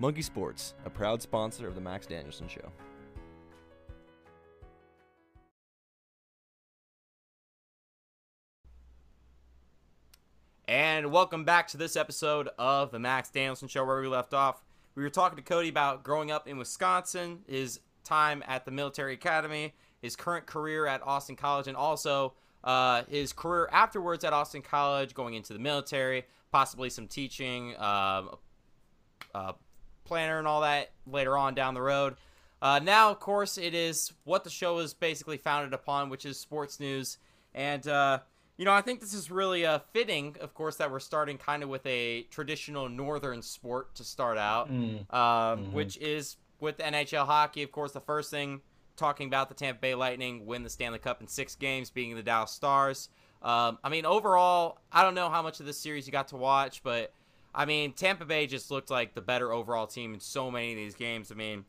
[0.01, 2.73] Monkey Sports, a proud sponsor of the Max Danielson Show.
[10.77, 14.63] And welcome back to this episode of the Max Danielson Show, where we left off.
[14.95, 19.15] We were talking to Cody about growing up in Wisconsin, his time at the military
[19.15, 24.61] academy, his current career at Austin College, and also uh, his career afterwards at Austin
[24.61, 28.37] College, going into the military, possibly some teaching, um,
[29.35, 29.55] uh,
[30.05, 32.17] planner, and all that later on down the road.
[32.61, 36.39] Uh, now, of course, it is what the show is basically founded upon, which is
[36.39, 37.17] sports news.
[37.55, 38.19] And, uh,
[38.57, 41.63] you know, I think this is really uh, fitting, of course, that we're starting kind
[41.63, 45.13] of with a traditional northern sport to start out, Mm.
[45.13, 45.73] um, Mhm.
[45.73, 47.63] which is with NHL hockey.
[47.63, 48.63] Of course, the first thing
[48.97, 52.23] talking about the Tampa Bay Lightning win the Stanley Cup in six games, being the
[52.23, 53.11] Dallas Stars.
[53.43, 56.37] Um, I mean, overall, I don't know how much of this series you got to
[56.37, 57.13] watch, but
[57.55, 60.77] I mean, Tampa Bay just looked like the better overall team in so many of
[60.77, 61.31] these games.
[61.31, 61.65] I mean,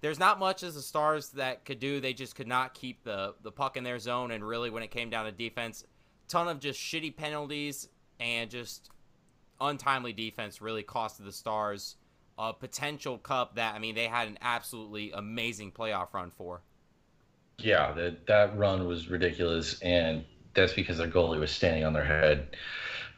[0.00, 1.98] there's not much as the Stars that could do.
[2.00, 4.92] They just could not keep the the puck in their zone, and really, when it
[4.92, 5.84] came down to defense,
[6.28, 7.88] ton of just shitty penalties
[8.20, 8.90] and just
[9.60, 11.96] untimely defense really costed the Stars
[12.38, 16.60] a potential cup that I mean they had an absolutely amazing playoff run for.
[17.58, 22.04] Yeah, that that run was ridiculous, and that's because their goalie was standing on their
[22.04, 22.56] head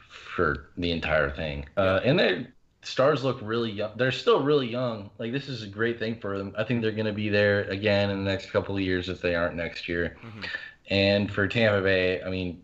[0.09, 1.65] for the entire thing.
[1.77, 3.91] Uh, and their stars look really young.
[3.95, 5.11] They're still really young.
[5.19, 6.55] Like this is a great thing for them.
[6.57, 9.21] I think they're going to be there again in the next couple of years if
[9.21, 10.17] they aren't next year.
[10.23, 10.47] Mhm.
[10.89, 12.63] And for Tampa Bay, I mean,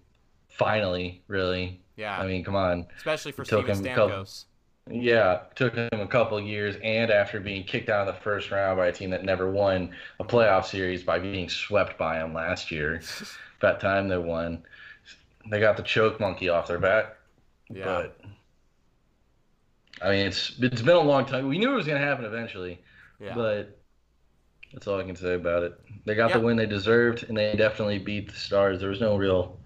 [0.58, 1.82] finally, really.
[1.96, 2.86] Yeah, I mean, come on.
[2.98, 4.46] especially for Steven him a couple- Stamkos.
[4.90, 8.52] Yeah, took him a couple of years, and after being kicked out of the first
[8.52, 12.34] round by a team that never won a playoff series by being swept by them
[12.34, 13.02] last year,
[13.62, 14.64] that time they won,
[15.50, 17.18] they got the choke monkey off their back.
[17.70, 17.84] Yeah.
[17.84, 18.20] But
[20.02, 21.48] I mean, it's it's been a long time.
[21.50, 22.80] We knew it was going to happen eventually,
[23.20, 23.34] Yeah.
[23.36, 23.78] but
[24.72, 25.78] that's all I can say about it.
[26.06, 28.80] They got the win they deserved, and they definitely beat the Stars.
[28.80, 29.60] There was no real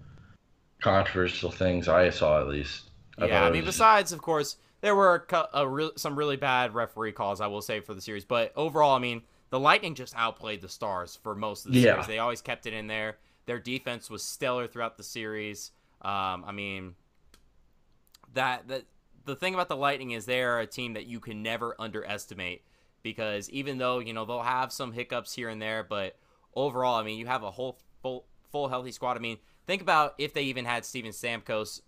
[0.82, 2.90] controversial things I saw, at least.
[3.18, 6.74] thought yeah, I mean, besides, of course, there were a, a real, some really bad
[6.74, 8.24] referee calls, I will say, for the series.
[8.24, 11.92] But overall, I mean, the Lightning just outplayed the Stars for most of the Yeah.
[11.92, 12.06] series.
[12.06, 13.18] They always kept it in there.
[13.46, 15.72] Their defense was stellar throughout the series.
[16.02, 16.94] Um, I mean,
[18.34, 18.84] that that
[19.24, 22.62] the thing about the Lightning is they're a team that you can never underestimate
[23.02, 26.16] because even though you know they'll have some hiccups here and there, but
[26.54, 29.16] overall, I mean, you have a whole full full healthy squad.
[29.16, 31.80] I mean, think about if they even had Steven Stamkos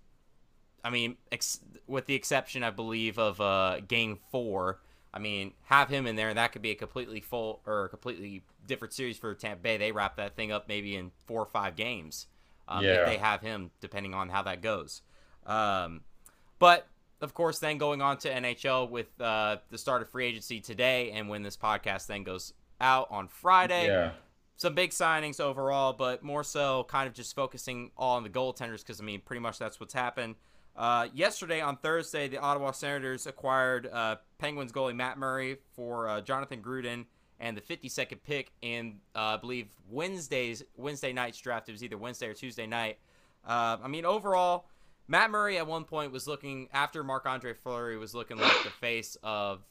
[0.85, 4.81] I mean, ex- with the exception, I believe, of uh, Game Four.
[5.15, 7.89] I mean, have him in there, and that could be a completely full or a
[7.89, 9.77] completely different series for Tampa Bay.
[9.79, 12.27] They wrap that thing up maybe in four or five games
[12.69, 13.01] um, Yeah.
[13.01, 15.01] if they have him, depending on how that goes.
[15.47, 16.03] Um,
[16.59, 16.87] but
[17.23, 21.13] of course, then going on to NHL with uh, the start of free agency today,
[21.13, 24.11] and when this podcast then goes out on Friday, yeah.
[24.57, 28.79] Some big signings overall, but more so kind of just focusing all on the goaltenders
[28.79, 30.37] because, I mean, pretty much that's what's happened.
[30.77, 36.21] Uh, yesterday on Thursday, the Ottawa Senators acquired uh, Penguins goalie Matt Murray for uh,
[36.21, 37.07] Jonathan Gruden
[37.39, 41.69] and the 52nd pick in, uh, I believe, Wednesday's Wednesday night's draft.
[41.69, 42.99] It was either Wednesday or Tuesday night.
[43.47, 44.67] Uh, I mean, overall,
[45.07, 48.71] Matt Murray at one point was looking after Marc Andre Fleury was looking like the
[48.71, 49.63] face of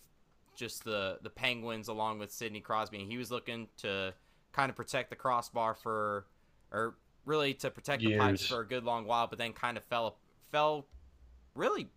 [0.55, 4.13] just the the Penguins along with Sidney Crosby, and he was looking to
[4.53, 6.25] kind of protect the crossbar for,
[6.71, 9.83] or really to protect the pipes for a good long while, but then kind of
[9.83, 10.17] fell
[10.51, 10.85] fell
[11.55, 11.89] really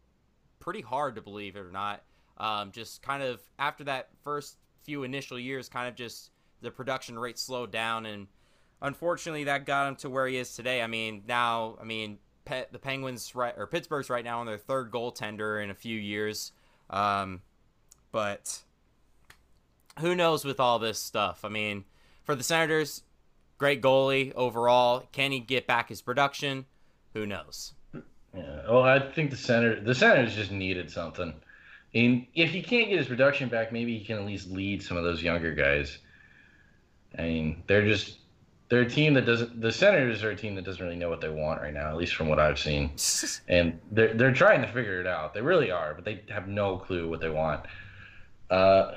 [0.58, 2.02] pretty hard to believe it or not.
[2.38, 7.18] Um, just kind of after that first few initial years, kind of just the production
[7.18, 8.26] rate slowed down, and
[8.82, 10.82] unfortunately that got him to where he is today.
[10.82, 14.58] I mean, now, I mean, Pe- the Penguins right or Pittsburgh's right now on their
[14.58, 16.52] third goaltender in a few years,
[16.90, 17.42] um,
[18.12, 18.62] but
[20.00, 21.44] who knows with all this stuff?
[21.44, 21.84] I mean,
[22.26, 23.02] for the Senators,
[23.56, 25.08] great goalie overall.
[25.12, 26.66] Can he get back his production?
[27.14, 27.72] Who knows?
[27.94, 28.68] Yeah.
[28.68, 31.32] Well, I think the center the Senators just needed something.
[31.94, 34.98] And if he can't get his production back, maybe he can at least lead some
[34.98, 35.98] of those younger guys.
[37.16, 38.18] I mean, they're just
[38.68, 39.60] they're a team that doesn't.
[39.60, 41.96] The Senators are a team that doesn't really know what they want right now, at
[41.96, 42.90] least from what I've seen.
[43.48, 45.32] And they're they're trying to figure it out.
[45.32, 47.64] They really are, but they have no clue what they want.
[48.50, 48.92] Uh,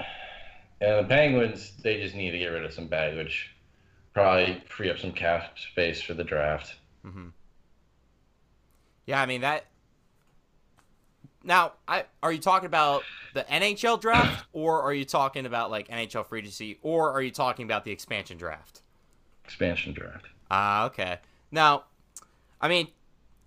[0.81, 3.55] and the Penguins, they just need to get rid of some baggage,
[4.13, 6.75] probably free up some cap space for the draft.
[7.03, 7.29] hmm
[9.05, 9.65] Yeah, I mean that.
[11.43, 15.89] Now, I are you talking about the NHL draft, or are you talking about like
[15.89, 18.81] NHL free agency, or are you talking about the expansion draft?
[19.43, 20.27] Expansion draft.
[20.51, 21.19] Ah, okay.
[21.51, 21.85] Now,
[22.61, 22.89] I mean,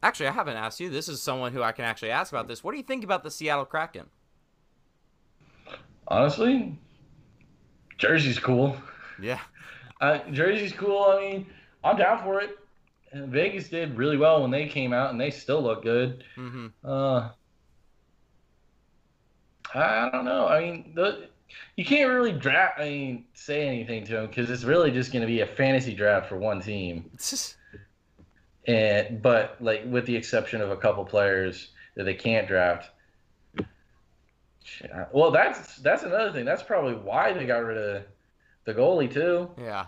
[0.03, 0.91] actually, I haven't asked you.
[0.91, 2.65] This is someone who I can actually ask about this.
[2.65, 4.11] What do you think about the Seattle Kraken?
[6.09, 6.79] Honestly,
[8.03, 8.77] Jersey's cool.
[9.21, 9.39] Yeah.
[10.01, 11.05] Uh, Jersey's cool.
[11.05, 11.47] I mean,
[11.85, 12.59] I'm down for it.
[13.15, 16.25] Vegas did really well when they came out, and they still look good.
[16.37, 16.67] Mm-hmm.
[16.85, 17.29] Uh,
[19.73, 20.49] I don't know.
[20.49, 21.29] I mean, the,
[21.77, 22.81] you can't really draft.
[22.81, 25.95] I mean, say anything to them because it's really just going to be a fantasy
[25.95, 27.09] draft for one team.
[28.65, 32.91] And but like with the exception of a couple players that they can't draft.
[35.13, 36.45] Well, that's that's another thing.
[36.45, 38.03] That's probably why they got rid of
[38.65, 39.51] the goalie too.
[39.59, 39.87] Yeah.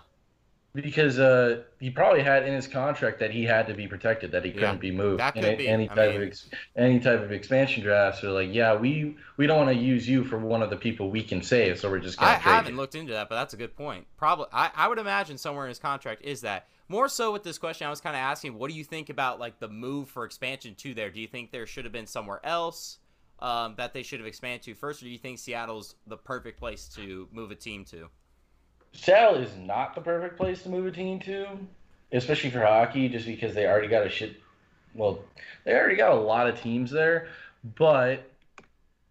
[0.75, 4.45] Because uh, he probably had in his contract that he had to be protected, that
[4.45, 5.21] he couldn't Yeah, be moved.
[5.21, 5.69] that in could a- be.
[5.69, 8.21] any I type mean- of ex- any type of expansion drafts.
[8.23, 11.11] So like, yeah, we we don't want to use you for one of the people
[11.11, 12.77] we can save, so we're just gonna I trade haven't you.
[12.77, 14.05] looked into that, but that's a good point.
[14.17, 16.67] Probably, I, I would imagine somewhere in his contract is that.
[16.87, 19.41] More so with this question, I was kind of asking, what do you think about
[19.41, 21.09] like the move for expansion to there?
[21.09, 22.99] Do you think there should have been somewhere else
[23.45, 26.59] um, that they should have expanded to first, or do you think Seattle's the perfect
[26.59, 28.09] place to move a team to?
[28.95, 31.47] Seattle is not the perfect place to move a team to,
[32.13, 34.41] especially for hockey, just because they already got a shit.
[34.95, 35.19] Well,
[35.65, 37.29] they already got a lot of teams there,
[37.77, 38.31] but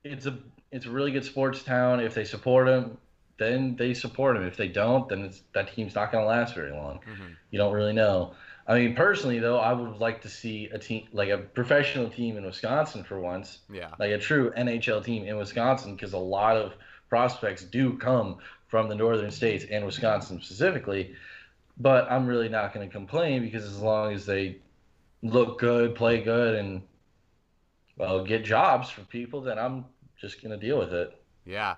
[0.03, 0.35] it's a
[0.71, 1.99] it's a really good sports town.
[1.99, 2.97] If they support them,
[3.37, 4.47] then they support them.
[4.47, 7.01] If they don't, then it's, that team's not going to last very long.
[7.07, 7.33] Mm-hmm.
[7.51, 8.33] You don't really know.
[8.67, 12.37] I mean, personally though, I would like to see a team like a professional team
[12.37, 13.91] in Wisconsin for once Yeah.
[13.99, 16.73] like a true NHL team in Wisconsin because a lot of
[17.09, 21.15] prospects do come from the northern states and Wisconsin specifically.
[21.77, 24.57] But I'm really not going to complain because as long as they
[25.23, 26.81] look good, play good, and
[27.97, 29.85] well get jobs for people, then I'm
[30.19, 31.19] just going to deal with it.
[31.45, 31.75] Yeah.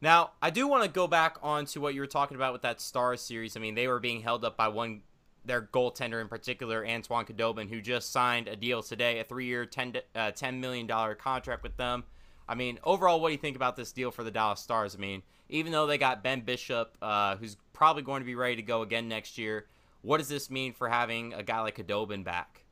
[0.00, 2.62] Now, I do want to go back on to what you were talking about with
[2.62, 3.56] that Stars series.
[3.56, 5.02] I mean, they were being held up by one,
[5.44, 9.96] their goaltender in particular, Antoine Khudobin, who just signed a deal today, a three-year, 10,
[10.14, 12.04] uh, $10 million contract with them.
[12.48, 14.94] I mean, overall, what do you think about this deal for the Dallas Stars?
[14.94, 18.56] I mean, even though they got Ben Bishop, uh, who's probably going to be ready
[18.56, 19.66] to go again next year,
[20.02, 22.64] what does this mean for having a guy like Khudobin back?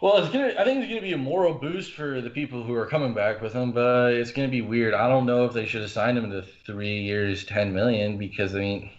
[0.00, 0.54] Well, it's gonna.
[0.58, 3.40] I think it's gonna be a moral boost for the people who are coming back
[3.40, 4.92] with him, but it's gonna be weird.
[4.92, 8.54] I don't know if they should have signed him to three years, ten million, because
[8.54, 8.90] I mean,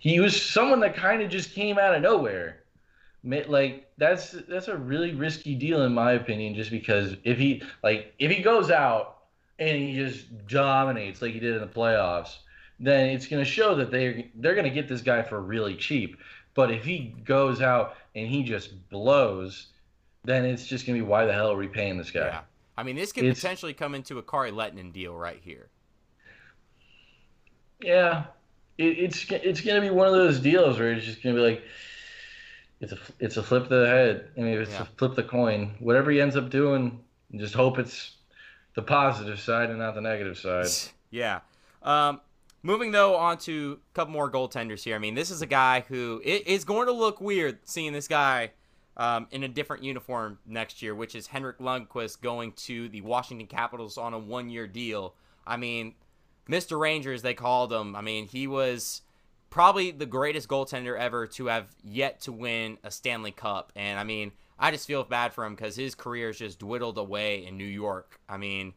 [0.00, 2.64] he was someone that kind of just came out of nowhere.
[3.22, 8.14] Like that's that's a really risky deal in my opinion, just because if he like
[8.18, 9.18] if he goes out
[9.58, 12.38] and he just dominates like he did in the playoffs,
[12.80, 16.16] then it's gonna show that they they're gonna get this guy for really cheap.
[16.54, 19.66] But if he goes out and he just blows,
[20.24, 22.26] then it's just gonna be why the hell are we paying this guy?
[22.26, 22.40] Yeah.
[22.78, 25.68] I mean, this could It's- potentially come into a Kari Lehtonen deal right here.
[27.82, 28.24] Yeah,
[28.80, 31.62] it, it's it's gonna be one of those deals where it's just gonna be like,
[32.80, 34.28] it's a it's a flip of the head.
[34.36, 34.82] I mean, it's Yeah.
[34.82, 35.74] a flip the coin.
[35.80, 37.00] Whatever he ends up doing,
[37.36, 38.16] just hope it's
[38.74, 40.66] the positive side and not the negative side.
[41.12, 41.40] Yeah.
[41.82, 42.20] Um,
[42.62, 44.94] moving though on to a couple more goaltenders here.
[44.94, 48.06] I mean, this is a guy who it is going to look weird seeing this
[48.06, 48.52] guy
[48.96, 53.48] um, in a different uniform next year, which is Henrik Lundqvist going to the Washington
[53.48, 55.14] Capitals on a one-year deal.
[55.44, 55.94] I mean,
[56.50, 56.78] Mr.
[56.78, 57.94] Rangers they called him.
[57.94, 59.02] I mean, he was
[59.50, 64.04] probably the greatest goaltender ever to have yet to win a Stanley Cup, and I
[64.04, 64.32] mean.
[64.62, 67.64] I just feel bad for him because his career is just dwindled away in New
[67.64, 68.20] York.
[68.28, 68.74] I mean,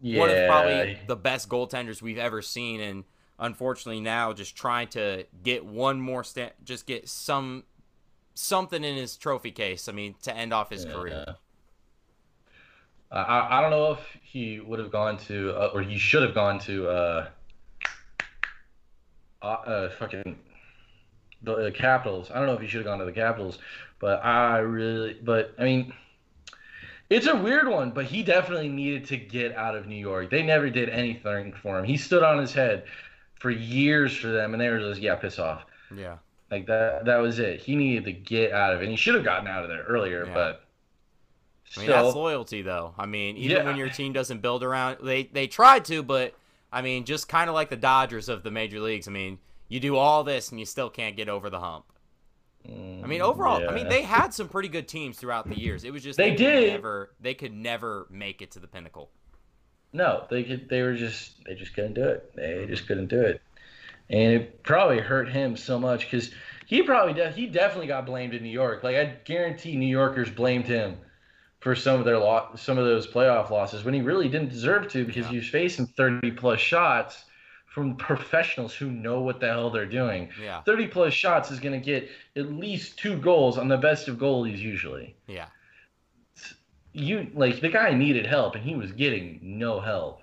[0.00, 3.04] Yeah, one of probably the best goaltenders we've ever seen, and
[3.38, 7.64] unfortunately now just trying to get one more sta- just get some
[8.34, 9.88] something in his trophy case.
[9.88, 11.36] I mean, to end off his career.
[13.12, 13.18] Yeah.
[13.22, 16.34] I- I don't know if he would have gone to uh, or he should have
[16.34, 17.28] gone to uh,
[19.42, 20.38] uh, uh fucking
[21.42, 22.30] the uh, Capitals.
[22.30, 23.58] I don't know if he should have gone to the Capitals,
[24.00, 25.92] but I really but I mean
[27.08, 30.28] it's a weird one, but he definitely needed to get out of New York.
[30.28, 31.84] They never did anything for him.
[31.84, 32.84] He stood on his head
[33.38, 35.64] for years for them and they were just yeah, piss off.
[35.94, 36.16] Yeah,
[36.50, 37.60] Like that that was it.
[37.60, 38.84] He needed to get out of it.
[38.84, 40.34] And he should have gotten out of there earlier, Yeah.
[40.34, 40.65] but
[41.74, 42.94] I mean still, that's loyalty though.
[42.98, 43.64] I mean, even Yeah.
[43.64, 46.34] when your team doesn't build around, they they tried to, but
[46.72, 49.08] I mean, just kind of like the Dodgers of the major leagues.
[49.08, 51.84] I mean, you do all this and you still can't get over the hump.
[52.68, 55.84] Mm, I mean, overall, I mean, they had some pretty good teams throughout the years.
[55.84, 56.72] It was just They could did.
[56.72, 59.10] Never, they could never make it to the pinnacle.
[59.92, 60.68] No, they could.
[60.68, 61.44] They were just.
[61.44, 62.32] They just couldn't do it.
[62.34, 62.70] They mm-hmm.
[62.70, 63.40] just couldn't do it,
[64.10, 66.32] and it probably hurt him so much because
[66.66, 68.82] he probably de- he definitely got blamed in New York.
[68.82, 70.98] Like I guarantee New Yorkers blamed him
[71.60, 74.88] for some of their lo- some of those playoff losses when he really didn't deserve
[74.92, 75.30] to because Yeah.
[75.32, 77.24] he was facing thirty plus shots
[77.66, 80.30] from professionals who know what the hell they're doing.
[80.42, 84.08] Yeah, 30 plus shots is going to get at least two goals on the best
[84.08, 85.14] of goalies usually.
[85.26, 85.46] yeah.
[86.92, 90.22] You like the guy needed help and he was getting no help.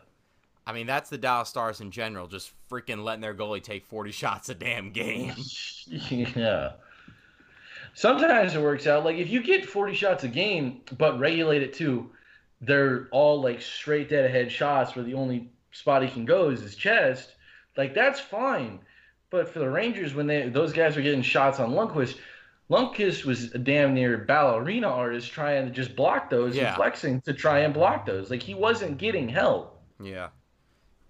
[0.65, 4.12] I mean, that's the Dallas Stars in general, just freaking letting their goalie take 40
[4.24, 5.34] shots a damn game.
[5.88, 6.72] yeah.
[7.93, 9.03] Sometimes it works out.
[9.06, 12.10] Like if you get 40 shots a game, but regulate it too,
[12.62, 16.62] they're all like straight dead ahead shots where the only spot he can go is
[16.62, 17.36] his chest.
[17.77, 18.79] Like that's fine.
[19.29, 22.17] But for the Rangers, when they those guys were getting shots on Lundqvist,
[22.69, 26.67] Lundqvist was a damn near ballerina artist trying to just block those Yeah.
[26.67, 28.29] and flexing to try and block those.
[28.29, 29.82] Like he wasn't getting help.
[29.99, 30.29] Yeah.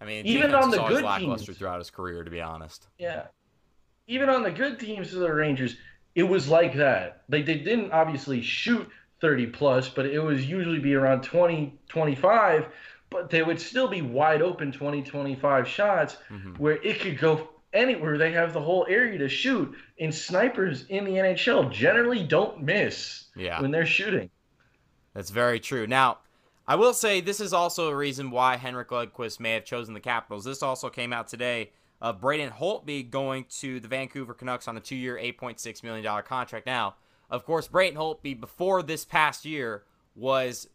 [0.01, 1.45] I mean, Even on the good teams.
[1.57, 2.87] throughout his career, to be honest.
[2.97, 3.27] Yeah.
[4.07, 5.77] Even on the good teams of the Rangers,
[6.15, 7.23] it was like that.
[7.29, 8.87] Like they didn't obviously shoot
[9.21, 12.67] 30 plus, but it was usually be around 20, 25,
[13.09, 16.57] but they would still be wide open 20, 25 shots Mhm.
[16.59, 18.17] where it could go anywhere.
[18.17, 19.73] They have the whole area to shoot.
[19.99, 23.61] And snipers in the NHL generally don't miss Yeah.
[23.61, 24.29] when they're shooting.
[25.13, 25.87] That's very true.
[25.87, 26.19] Now,
[26.67, 29.99] I will say this is also a reason why Henrik Lundqvist may have chosen the
[29.99, 30.45] Capitals.
[30.45, 31.71] This also came out today
[32.03, 36.65] of Braden Holtby going to the Vancouver Canucks on a two-year, $8.6 million contract.
[36.65, 36.95] Now,
[37.29, 40.67] of course, Braden Holtby, before this past year, was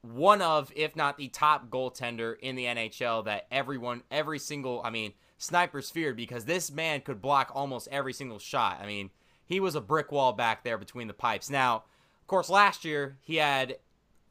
[0.00, 4.88] one of, if not the top goaltender in the NHL that everyone, every single, I
[4.88, 8.80] mean, snipers feared because this man could block almost every single shot.
[8.82, 9.10] I mean,
[9.44, 11.50] he was a brick wall back there between the pipes.
[11.50, 11.84] Now,
[12.22, 13.76] of course, last year he had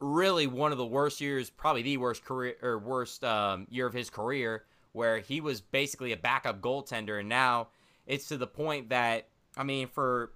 [0.00, 3.94] really one of the worst years, probably the worst career or worst um, year of
[3.94, 7.68] his career, where he was basically a backup goaltender, and now
[8.06, 10.32] it's to the point that I mean, for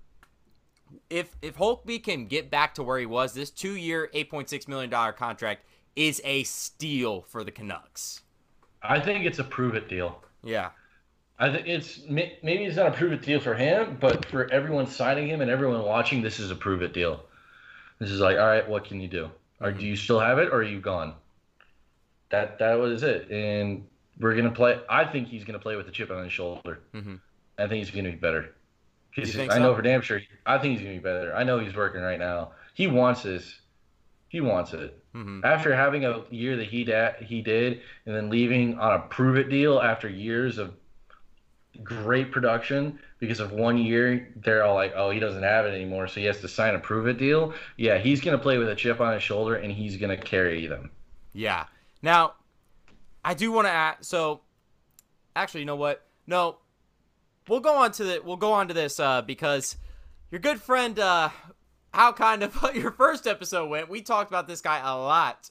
[1.10, 4.68] if if Holtby can get back to where he was, this two-year, eight point six
[4.68, 5.64] million dollar contract
[5.94, 8.22] is a steal for the Canucks.
[8.82, 10.22] I think it's a prove it deal.
[10.42, 10.70] Yeah,
[11.38, 14.86] I think it's maybe it's not a prove it deal for him, but for everyone
[14.86, 17.24] signing him and everyone watching, this is a prove it deal.
[17.98, 19.30] This is like, all right, what can you do?
[19.60, 19.80] Or mm-hmm.
[19.80, 21.14] do you still have it, or are you gone?
[22.28, 23.86] That that was it, and
[24.18, 24.80] we're gonna play.
[24.88, 26.80] I think he's gonna play with a chip on his shoulder.
[26.94, 27.20] Mhm.
[27.58, 28.54] I think he's gonna be better.
[29.16, 30.20] You think I know for damn sure.
[30.44, 31.34] I think he's gonna be better.
[31.34, 32.52] I know he's working right now.
[32.74, 33.60] He wants this.
[34.28, 38.28] He wants it hmm after having a year that he da- he did, and then
[38.28, 40.74] leaving on a prove it deal after years of
[41.82, 46.08] great production because of one year, they're all like, "Oh, he doesn't have it anymore,
[46.08, 48.74] so he has to sign a prove it deal." Yeah, he's gonna play with a
[48.74, 50.90] chip on his shoulder, and he's gonna carry them.
[51.32, 51.64] yeah.
[52.02, 52.34] Now,
[53.26, 53.96] I do want to add.
[54.02, 54.40] So,
[55.34, 56.06] actually, you know what?
[56.26, 56.58] No,
[57.48, 59.76] we'll go on to the we'll go on to this uh, because
[60.30, 61.28] your good friend uh,
[61.92, 63.88] how kind of your first episode went.
[63.90, 65.50] We talked about this guy a lot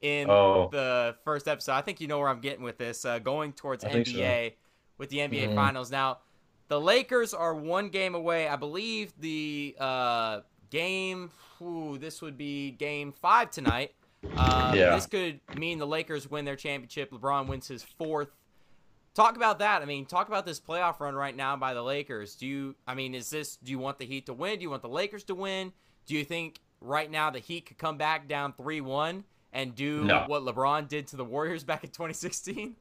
[0.00, 0.68] in Oh.
[0.72, 1.72] the first episode.
[1.72, 3.04] I think you know where I'm getting with this.
[3.04, 4.14] Uh, going towards I think so.
[4.14, 4.54] NBA
[4.98, 5.54] with the NBA Mhm.
[5.54, 6.18] Finals now.
[6.68, 8.48] The Lakers are one game away.
[8.48, 11.30] I believe the uh, game.
[11.60, 13.92] Ooh, this would be game five tonight.
[14.36, 14.94] Uh, Yeah.
[14.94, 17.10] This could mean the Lakers win their championship.
[17.10, 18.28] LeBron wins his fourth.
[19.14, 19.82] Talk about that.
[19.82, 22.34] I mean, talk about this playoff run right now by the Lakers.
[22.36, 22.74] Do you?
[22.86, 23.56] I mean, is this?
[23.56, 24.56] Do you want the Heat to win?
[24.56, 25.72] Do you want the Lakers to win?
[26.06, 30.24] Do you think right now the Heat could come back down three-one and do No.
[30.28, 32.74] what LeBron did to the Warriors back in 2016?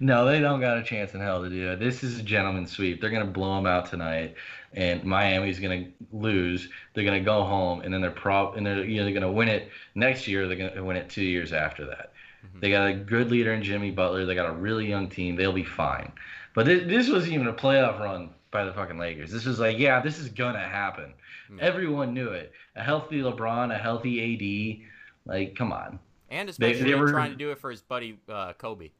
[0.00, 1.78] No, they don't got a chance in hell to do that.
[1.78, 3.00] This is a gentleman's sweep.
[3.00, 4.34] They're gonna blow them out tonight,
[4.72, 6.68] and Miami's gonna lose.
[6.94, 10.26] They're gonna go home, and then they're prob and they're either gonna win it next
[10.26, 10.48] year.
[10.48, 12.12] They're gonna win it two years after that.
[12.60, 14.24] They got a good leader in Jimmy Butler.
[14.24, 15.36] They got a really young team.
[15.36, 16.10] They'll be fine.
[16.54, 19.30] But this, this wasn't even a playoff run by the fucking Lakers.
[19.30, 21.12] This was like, yeah, this is gonna happen.
[21.60, 22.52] Everyone knew it.
[22.76, 24.82] A healthy LeBron, a healthy
[25.26, 25.30] AD.
[25.32, 25.98] Like, come on.
[26.30, 28.90] And They- especially they were- trying to do it for his buddy uh, Kobe.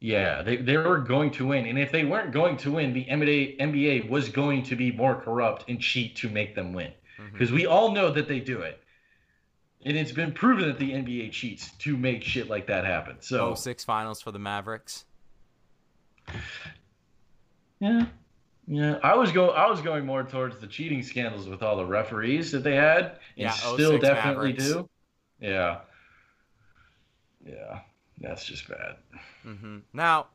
[0.00, 1.66] Yeah, they, they were going to win.
[1.66, 5.20] And if they weren't going to win, the NBA, NBA was going to be more
[5.20, 6.92] corrupt and cheat to make them win.
[7.18, 7.32] Mm-hmm.
[7.32, 8.80] Because we all know that they do it.
[9.84, 13.16] And it's been proven that the NBA cheats to make shit like that happen.
[13.20, 15.04] So, 06 finals for the Mavericks.
[17.80, 18.06] yeah.
[18.68, 19.56] Yeah, I was going.
[19.56, 23.04] I was going more towards the cheating scandals with all the referees that they had,
[23.04, 24.64] and Yeah, oh, still definitely Mavericks.
[24.64, 24.88] do.
[25.40, 25.78] Yeah,
[27.46, 27.80] yeah,
[28.20, 28.96] that's just bad.
[29.42, 30.26] hmm Now,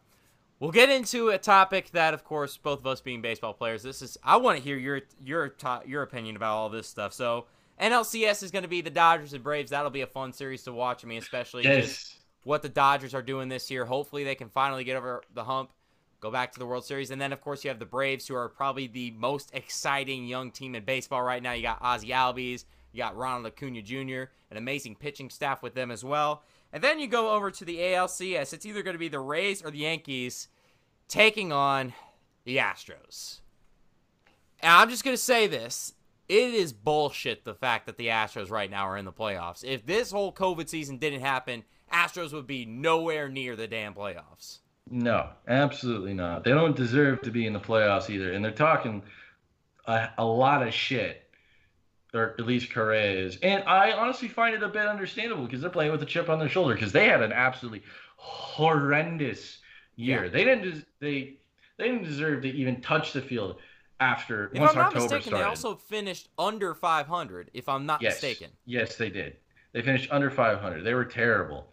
[0.59, 4.01] we'll get into a topic that, of course, both of us being baseball players, this
[4.01, 4.17] is.
[4.23, 7.13] I want to hear your your to- your opinion about all this stuff.
[7.13, 7.45] So,
[7.79, 9.71] NLCS is going to be the Dodgers and Braves.
[9.71, 11.03] That'll be a fun series to watch.
[11.03, 13.85] I mean, especially just Yes, what the Dodgers are doing this year.
[13.85, 15.71] Hopefully, they can finally get over the hump,
[16.19, 18.35] go back to the World Series, and then of course you have the Braves, who
[18.35, 21.53] are probably the most exciting young team in baseball right now.
[21.53, 25.89] You got Ozzy Albies, you got Ronald Acuna Jr., an amazing pitching staff with them
[25.89, 26.43] as well,
[26.73, 28.53] and then you go over to the ALCS.
[28.53, 30.47] It's either going to be the Rays or the Yankees
[31.07, 31.93] taking on
[32.45, 33.39] the Astros.
[34.61, 35.93] And I'm just going to say this.
[36.29, 39.65] It is bullshit the fact that the Astros right now are in the playoffs.
[39.65, 44.59] If this whole COVID season didn't happen, Astros would be nowhere near the damn playoffs.
[44.89, 46.43] no, absolutely not.
[46.45, 48.31] They don't deserve to be in the playoffs either.
[48.31, 49.03] And they're talking
[49.85, 51.29] a, a lot of shit,
[52.13, 53.37] or at least Correa is.
[53.41, 56.39] And I honestly find it a bit understandable because they're playing with a chip on
[56.39, 57.83] their shoulder because they had an absolutely
[58.17, 59.59] horrendous
[59.95, 60.25] year.
[60.25, 60.29] Yeah.
[60.31, 61.37] They didn't des- they
[61.77, 63.57] they didn't deserve to even touch the field
[63.99, 65.43] after If once I'm not October mistaken, started.
[65.43, 67.51] they also finished under 500.
[67.53, 68.51] If I'm not yes, mistaken.
[68.65, 69.37] yes, they did.
[69.73, 70.83] They finished under 500.
[70.83, 71.71] They were terrible,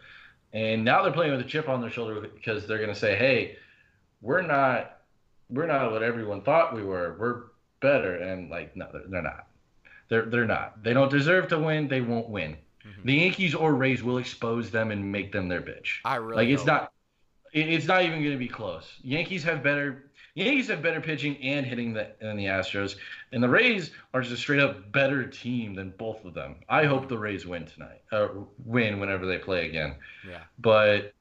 [0.53, 3.17] and now they're playing with a chip on their shoulder because they're going to say,
[3.17, 3.57] "Hey,
[4.21, 5.01] we're not,
[5.51, 7.17] we're not what everyone thought we were.
[7.19, 7.43] We're
[7.81, 9.48] better." And like, no, they're, they're not.
[10.09, 10.83] They're they're not.
[10.83, 11.89] They don't deserve to win.
[11.89, 12.57] They won't win.
[12.87, 13.05] Mhm.
[13.05, 15.99] The Yankees or Rays will expose them and make them their bitch.
[16.05, 16.67] I really like it's hope.
[16.67, 16.93] not.
[17.53, 18.99] it- It's not even going to be close.
[19.03, 20.05] Yankees have better.
[20.35, 22.97] Yankees have better pitching and hitting than than the Astros,
[23.33, 26.57] and the Rays are just a straight up better team than both of them.
[26.69, 28.29] I hope the Rays win tonight, uh,
[28.65, 29.97] win whenever they play again.
[30.29, 30.43] Yeah.
[30.59, 31.13] But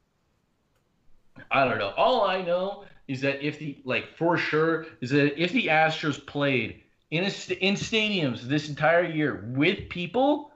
[1.51, 1.93] I don't know.
[1.97, 6.23] All I know is that if the like for sure is that if the Astros
[6.25, 10.51] played in a st- in stadiums this entire year with people,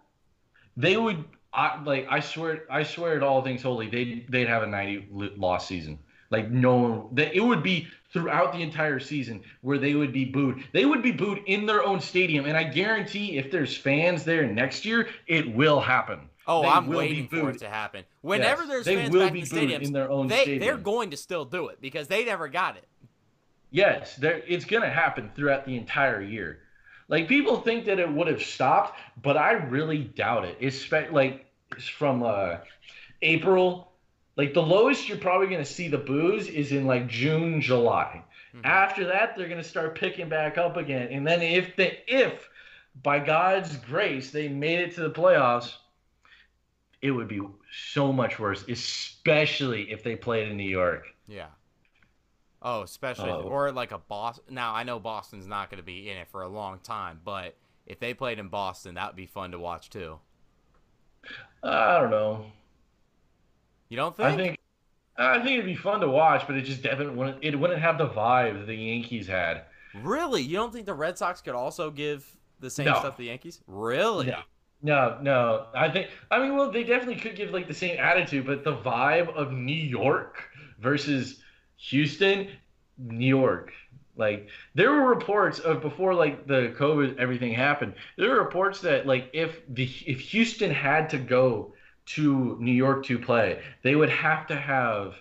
[0.78, 1.24] they would.
[1.54, 5.08] I, like I swear, I swear at all things holy, they they'd have a ninety
[5.12, 5.99] loss season.
[6.30, 10.24] Like no one, that it would be throughout the entire season where they would be
[10.24, 10.64] booed.
[10.72, 14.47] They would be booed in their own stadium, and I guarantee if there's fans there
[14.47, 16.30] next year, it will happen.
[16.47, 18.04] Oh, They I'm waiting for it to happen.
[18.22, 20.60] Whenever Yes, there's fans back in the booed stadiums, in their own they stadium.
[20.60, 22.88] they're going to still do it because they never got it.
[23.72, 26.59] Yes, there it's going to happen throughout the entire year.
[27.07, 30.57] Like people think that it would have stopped, but I really doubt it.
[30.59, 31.45] It's spe- like
[31.76, 32.57] it's from uh,
[33.22, 33.91] April.
[34.38, 38.24] Like the lowest you're probably going to see the booze is in like June, July.
[38.55, 38.65] Mhm.
[38.65, 41.07] After that, they're going to start picking back up again.
[41.11, 42.49] And then if they if
[43.03, 45.74] by God's grace they made it to the playoffs,
[47.01, 47.41] it would be
[47.93, 51.07] so much worse, especially if they played in New York.
[51.28, 51.47] Yeah.
[52.62, 53.41] Oh, especially Oh.
[53.41, 54.53] or like a Boston.
[54.53, 57.55] Now I know Boston's not going to be in it for a long time, but
[57.88, 60.20] if they played in Boston, that would be fun to watch too.
[61.64, 62.45] I don't know.
[63.89, 64.28] You don't think?
[64.30, 64.59] I think
[65.18, 67.97] I think it'd be fun to watch, but it just definitely wouldn't it wouldn't have
[67.97, 69.66] the vibe that the Yankees had.
[69.93, 70.41] Really?
[70.41, 72.99] You don't think the Red Sox could also give the same No.
[72.99, 73.62] stuff the Yankees?
[73.68, 74.28] Really?
[74.28, 74.39] No.
[74.84, 75.68] No, no.
[75.76, 78.76] I think I mean well they definitely could give like the same attitude, but the
[78.78, 80.49] vibe of New York
[80.80, 81.41] versus
[81.89, 82.47] Houston,
[82.97, 83.73] New York.
[84.15, 87.93] Like there were reports of before like the COVID everything happened.
[88.17, 91.73] There were reports that like if the if Houston had to go
[92.07, 95.15] to New York to play, they would have to have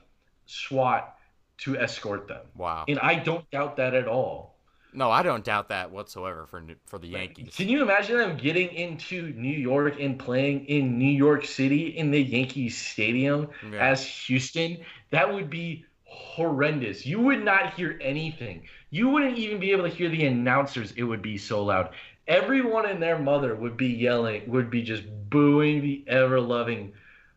[0.46, 1.16] SWAT
[1.58, 2.42] to escort them.
[2.56, 2.84] Wow.
[2.88, 4.56] And I don't doubt that at all.
[4.92, 7.54] No, I don't doubt that whatsoever for for the Yankees.
[7.56, 12.11] Can you imagine them getting into New York and playing in New York City in
[12.11, 13.78] the Yankees Stadium Yeah.
[13.90, 14.78] as Houston?
[15.11, 17.06] That would be horrendous.
[17.06, 18.62] You would not hear anything.
[18.90, 20.92] You wouldn't even be able to hear the announcers.
[20.96, 21.90] It would be so loud.
[22.26, 26.92] Everyone and their mother would be yelling, would be just booing the ever loving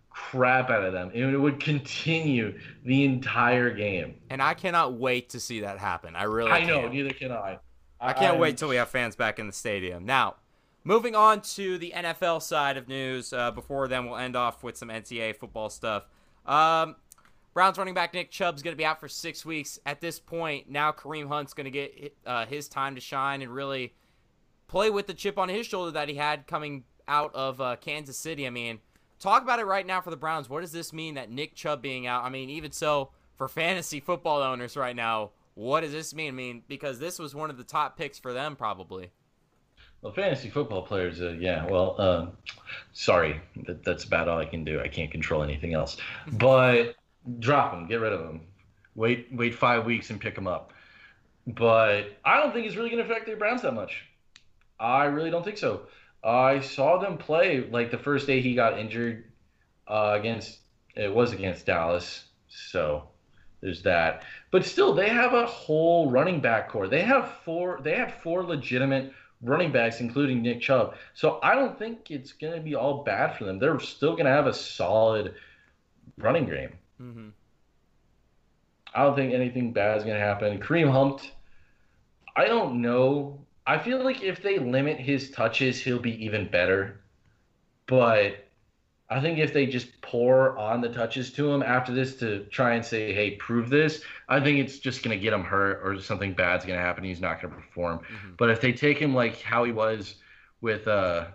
[0.10, 1.12] crap out of them.
[1.14, 4.16] And it would continue the entire game.
[4.30, 6.16] And I cannot wait to see that happen.
[6.16, 6.94] I really I know, can't.
[6.94, 7.60] neither can I.
[8.00, 10.06] I can't I'm- wait till we have fans back in the stadium.
[10.06, 10.36] Now,
[10.84, 13.32] moving on to the NFL side of news.
[13.34, 16.06] Uh, before then, we'll end off with some NCAA football stuff.
[16.46, 16.98] Um,
[17.54, 19.80] Browns running back Nick Chubb's going to be out for six weeks.
[19.86, 23.54] At this point, now Kareem Hunt's going to get uh, his time to shine and
[23.54, 23.94] really
[24.68, 28.18] play with the chip on his shoulder that he had coming out of uh, Kansas
[28.18, 28.48] City.
[28.48, 28.80] I mean,
[29.20, 30.50] talk about it right now for the Browns.
[30.50, 32.24] What does this mean that Nick Chubb being out?
[32.24, 36.30] I mean, even so, for fantasy football owners right now, what does this mean?
[36.30, 39.12] I mean, because this was one of the top picks for them, probably.
[40.02, 41.66] Well, fantasy football players, uh, yeah.
[41.66, 42.32] Well, um,
[42.92, 44.82] sorry, that, that's about all I can do.
[44.82, 45.98] I can't control anything else.
[46.34, 46.96] But
[47.40, 48.42] drop them, get rid of them.
[48.96, 50.74] Wait, wait five weeks and pick them up.
[51.48, 54.06] But I don't think it's really going to affect the Browns that much.
[54.80, 55.82] I really don't think so.
[56.24, 59.26] I saw them play like the first day he got injured
[59.88, 60.60] uh, against.
[60.96, 63.10] It was against Dallas, so
[63.62, 64.24] there's that.
[64.52, 66.88] But still, they have a whole running back core.
[66.88, 67.80] They have four.
[67.84, 69.12] They have four legitimate
[69.42, 70.96] running backs, including Nick Chubb.
[71.14, 73.60] So I don't think it's going to be all bad for them.
[73.60, 75.36] They're still going to have a solid
[76.18, 76.74] running game.
[77.04, 77.30] Mm-hmm.
[78.96, 80.60] I don't think anything bad is going to happen.
[80.60, 81.32] Kareem Hunt.
[82.36, 83.40] I don't know.
[83.66, 87.02] I feel like if they limit his touches, he'll be even better.
[87.88, 88.48] But
[89.10, 92.74] I think if they just pour on the touches to him after this to try
[92.74, 96.00] and say, hey, prove this, I think it's just going to get him hurt or
[96.02, 97.04] something bad's going to happen.
[97.04, 98.00] He's not going to perform.
[98.00, 98.38] Mhm.
[98.38, 100.16] But if they take him like how he was
[100.62, 101.28] with uh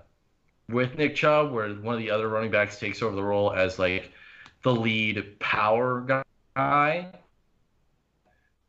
[0.69, 3.79] with Nick Chubb, where one of the other running backs takes over the role as
[3.79, 4.12] like
[4.63, 6.23] the lead power
[6.57, 7.13] guy,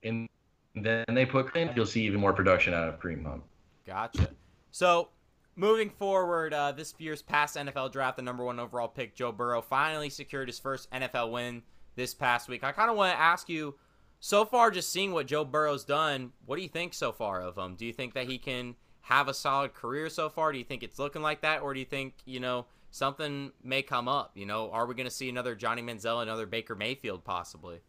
[0.04, 0.30] and
[0.76, 3.44] then they put Kareem, you'll see even more production out of Kareem Hunt.
[3.86, 4.30] Gotcha.
[4.72, 5.10] So,
[5.56, 9.62] moving forward, uh, this year's past NFL draft, the number one overall pick, Joe Burrow,
[9.62, 11.64] finally secured his first NFL win
[11.96, 12.64] this past week.
[12.64, 13.76] I kind of want to ask you,
[14.20, 17.58] so far, just seeing what Joe Burrow's done, what do you think so far of
[17.58, 17.76] him?
[17.76, 20.52] Do you think that he can have a solid career so far?
[20.52, 23.82] Do you think it's looking like that, or do you think you know something may
[23.82, 24.32] come up?
[24.36, 27.80] You know, are we going to see another Johnny Manziel, another Baker Mayfield, possibly?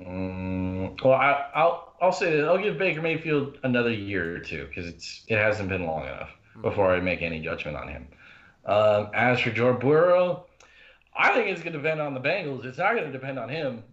[0.00, 2.44] Mm, well, I, will I'll say this.
[2.46, 6.28] I'll give Baker Mayfield another year or two because it's it hasn't been long enough
[6.50, 6.62] mm-hmm.
[6.62, 8.08] before I make any judgment on him.
[8.66, 10.46] Um, as for Joe Burrow,
[11.16, 12.64] I think it's going to depend on the Bengals.
[12.64, 13.84] It's not going to depend on him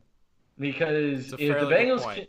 [0.59, 2.26] because if the Bengals, can,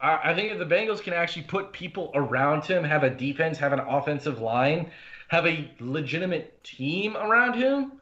[0.00, 3.58] I, I think if the Bengals can actually put people around him, have a defense,
[3.58, 4.90] have an offensive line,
[5.30, 7.92] have a legitimate team around him,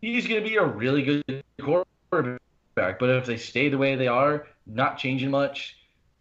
[0.00, 2.38] he's going to be a really good quarterback.
[3.00, 5.78] But if they stay the way they are, not changing much,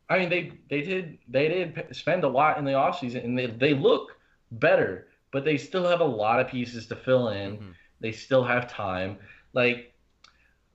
[0.09, 3.45] I mean they they did they did spend a lot in the offseason and they
[3.45, 4.17] they look
[4.51, 7.57] better, but they still have a lot of pieces to fill in.
[7.57, 7.71] Mm-hmm.
[7.99, 9.17] They still have time.
[9.53, 9.93] Like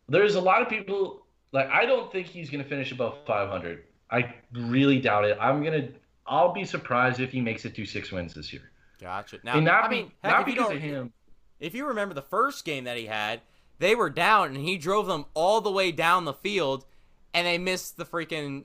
[0.08, 3.82] there's a lot of people like I don't think he's going to finish above 500.
[4.12, 5.36] I really doubt it.
[5.40, 5.92] I'm going to
[6.28, 8.70] I'll be surprised if he makes it to 6 wins this year.
[9.00, 9.38] Gotcha.
[9.42, 11.12] Now, not, I mean, heck, not because of him.
[11.58, 13.40] If you remember the first game that he had,
[13.78, 16.84] they were down, and he drove them all the way down the field,
[17.32, 18.64] and they missed the freaking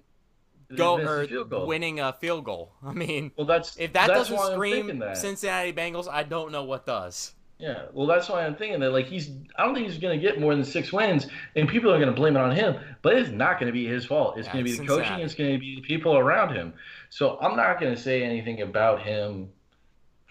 [0.75, 2.73] go or winning a field goal.
[2.85, 6.85] I mean, well, that's if that that's doesn't scream Cincinnati Bengals, I don't know what
[6.85, 7.33] does.
[7.57, 10.21] Yeah, well, that's why I'm thinking that like he's I don't think he's going to
[10.21, 12.75] get more than six wins, and people are going to blame it on him.
[13.01, 14.37] But it's not going to be his fault.
[14.37, 15.19] It's yeah, going to be the coaching.
[15.19, 16.73] It's going to be the people around him.
[17.09, 19.49] So I'm not going to say anything about him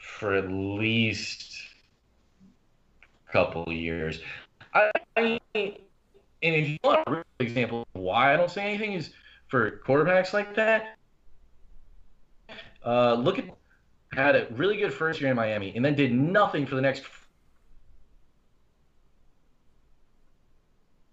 [0.05, 1.57] for at least
[3.29, 4.21] a couple years.
[4.73, 9.11] I, and if you want a real example of why I don't say anything is
[9.49, 10.97] for quarterbacks like that.
[12.85, 13.47] Uh, look at
[14.13, 17.03] had a really good first year in Miami and then did nothing for the next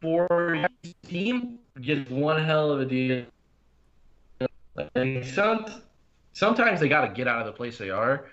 [0.02, 0.96] four years.
[1.08, 3.26] Team gets one hell of a deal.
[5.34, 5.66] some,
[6.34, 8.26] sometimes they got to get out of the place they are,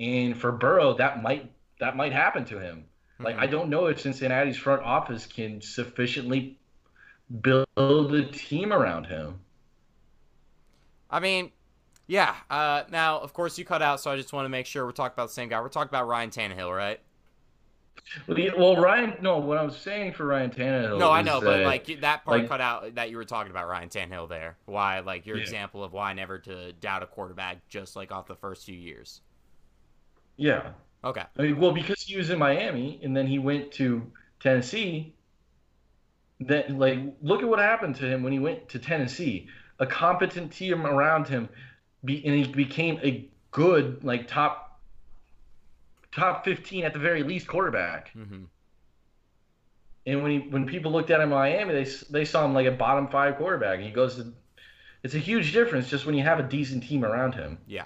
[0.00, 2.84] and for Burrow, that might that might happen to him.
[3.20, 6.58] Like I don't know if Cincinnati's front office can sufficiently
[7.42, 9.40] build a team around him.
[11.10, 11.52] I mean,
[12.06, 12.34] yeah.
[12.48, 14.92] Uh, now, of course, you cut out, so I just want to make sure we're
[14.92, 15.60] talking about the same guy.
[15.60, 17.00] We're talking about Ryan Tannehill, right?
[18.26, 19.14] Well, Ryan.
[19.20, 20.98] No, what I was saying for Ryan Tannehill.
[20.98, 23.68] No, I know, but like that part like, cut out that you were talking about
[23.68, 24.56] Ryan Tannehill there.
[24.64, 25.42] Why, like your yeah.
[25.42, 29.20] example of why never to doubt a quarterback just like off the first few years.
[30.40, 30.70] Yeah.
[31.04, 31.22] Okay.
[31.38, 34.10] I mean, well, because he was in Miami and then he went to
[34.40, 35.14] Tennessee.
[36.40, 39.48] Then, like, look at what happened to him when he went to Tennessee.
[39.78, 41.50] A competent team around him,
[42.02, 44.80] be, and he became a good, like, top
[46.12, 48.10] top fifteen at the very least quarterback.
[48.16, 48.44] Mm-hmm.
[50.06, 52.66] And when he when people looked at him in Miami, they they saw him like
[52.66, 53.76] a bottom five quarterback.
[53.76, 54.32] And he goes to,
[55.02, 57.58] it's a huge difference just when you have a decent team around him.
[57.66, 57.84] Yeah.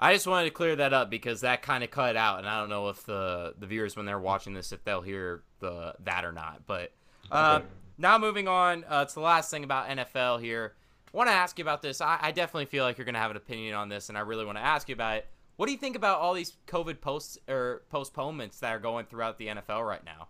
[0.00, 2.60] I just wanted to clear that up because that kind of cut out, and I
[2.60, 6.24] don't know if the the viewers when they're watching this if they'll hear the that
[6.24, 6.62] or not.
[6.66, 6.92] But
[7.32, 7.66] uh, okay.
[7.98, 10.74] now moving on uh, to the last thing about NFL here.
[11.12, 12.00] I want to ask you about this.
[12.00, 14.20] I, I definitely feel like you're going to have an opinion on this, and I
[14.20, 15.26] really want to ask you about it.
[15.56, 19.38] What do you think about all these COVID posts or postponements that are going throughout
[19.38, 20.28] the NFL right now?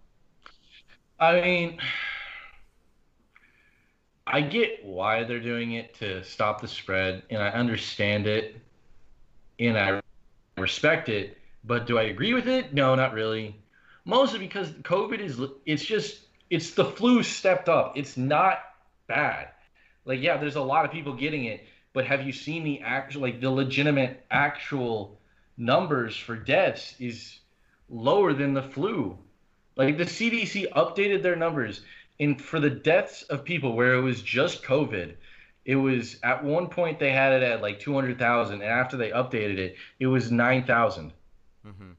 [1.20, 1.80] I mean,
[4.26, 8.56] I get why they're doing it to stop the spread, and I understand it
[9.58, 10.00] and I
[10.56, 11.38] respect it.
[11.64, 12.72] But do I agree with it?
[12.72, 13.56] No, not really.
[14.04, 17.96] Mostly because COVID is it's just it's the flu stepped up.
[17.96, 18.60] It's not
[19.06, 19.48] bad.
[20.04, 23.22] Like yeah, there's a lot of people getting it, but have you seen the actual
[23.22, 25.18] like the legitimate actual
[25.58, 27.40] numbers for deaths is
[27.90, 29.18] lower than the flu.
[29.76, 31.82] Like the CDC updated their numbers
[32.20, 35.14] and for the deaths of people where it was just COVID,
[35.68, 39.58] it was at one point they had it at like 200,000 and after they updated
[39.58, 41.12] it it was 9,000.
[41.66, 41.90] Mm-hmm.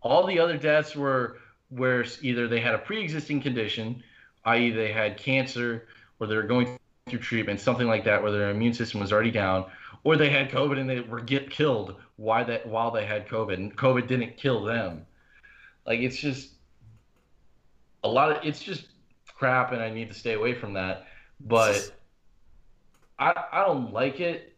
[0.00, 1.36] All the other deaths were
[1.68, 4.02] where either they had a pre-existing condition,
[4.46, 4.70] i.e.
[4.70, 8.72] they had cancer or they were going through treatment, something like that where their immune
[8.72, 9.66] system was already down,
[10.04, 13.54] or they had COVID and they were get killed why that while they had COVID
[13.54, 15.04] and COVID didn't kill them.
[15.86, 16.52] Like it's just
[18.02, 18.86] a lot of it's just
[19.34, 21.08] crap and I need to stay away from that.
[21.40, 21.92] But
[23.18, 24.56] I, I don't like it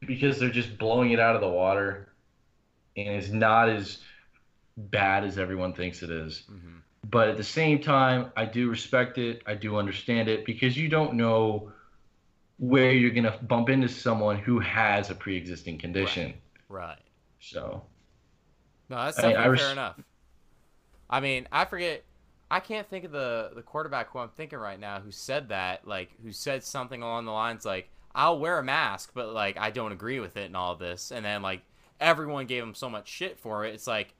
[0.00, 2.12] because they're just blowing it out of the water
[2.96, 3.98] and it's not as
[4.76, 6.44] bad as everyone thinks it is.
[6.50, 6.78] Mm-hmm.
[7.08, 9.42] But at the same time, I do respect it.
[9.46, 11.72] I do understand it because you don't know
[12.58, 16.34] where you're gonna bump into someone who has a pre-existing condition.
[16.68, 16.98] Right.
[17.40, 17.82] So
[18.90, 19.98] No, that's I mean, I fair res- enough.
[21.08, 22.04] I mean, I forget.
[22.50, 25.86] I can't think of the the quarterback who I'm thinking right now who said that,
[25.86, 29.70] like, who said something along the lines like, "I'll wear a mask, but like, I
[29.70, 31.62] don't agree with it and all this." And then like,
[32.00, 33.74] everyone gave him so much shit for it.
[33.74, 34.14] It's like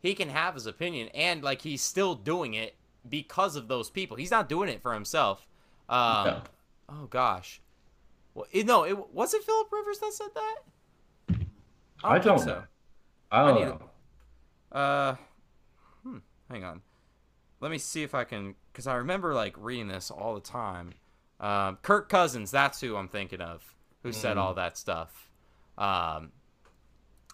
[0.00, 2.74] he can have his opinion, and like, he's still doing it
[3.08, 4.16] because of those people.
[4.16, 5.48] He's not doing it for himself.
[5.88, 6.42] Um, No.
[6.88, 7.60] Oh gosh.
[8.34, 10.56] Well, it, no, it was it Philip Rivers that said that.
[12.04, 12.46] I don't so.
[12.46, 12.62] know.
[13.30, 13.80] I don't I know.
[14.72, 15.16] Uh,
[16.02, 16.18] hmm,
[16.50, 16.82] hang on.
[17.62, 20.92] Let me see if I can, because I remember like reading this all the time.
[21.40, 23.62] Um, Kirk Cousins, that's who I'm thinking of,
[24.02, 24.40] who said Mm.
[24.40, 25.30] all that stuff.
[25.78, 26.32] Um,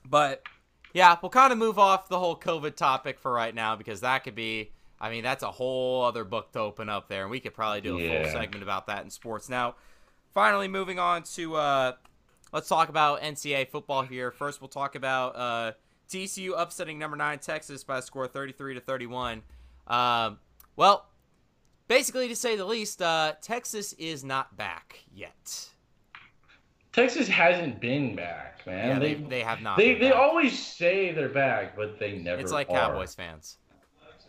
[0.05, 0.43] but
[0.93, 4.25] yeah, we'll kind of move off the whole COVID topic for right now because that
[4.25, 4.71] could be,
[5.01, 7.81] I mean, that's a whole other book to open up there, and we could probably
[7.81, 9.49] do a full segment about that in sports.
[9.49, 9.77] Now,
[10.35, 11.93] finally, moving on to uh,
[12.53, 14.31] let's talk about NCAA football here.
[14.31, 15.73] First, we'll talk about uh,
[16.11, 19.43] TCU upsetting number nine Texas by a score of 33 to 31.
[19.89, 20.39] Um,
[20.77, 21.07] well,
[21.89, 25.69] basically, to say the least, uh, Texas is not back yet.
[26.93, 28.89] Texas hasn't been back, man.
[28.89, 29.77] Yeah, they, they they have not.
[29.77, 32.41] they, they always say they're back, but they never.
[32.41, 32.77] It's like are.
[32.77, 33.59] Cowboys fans.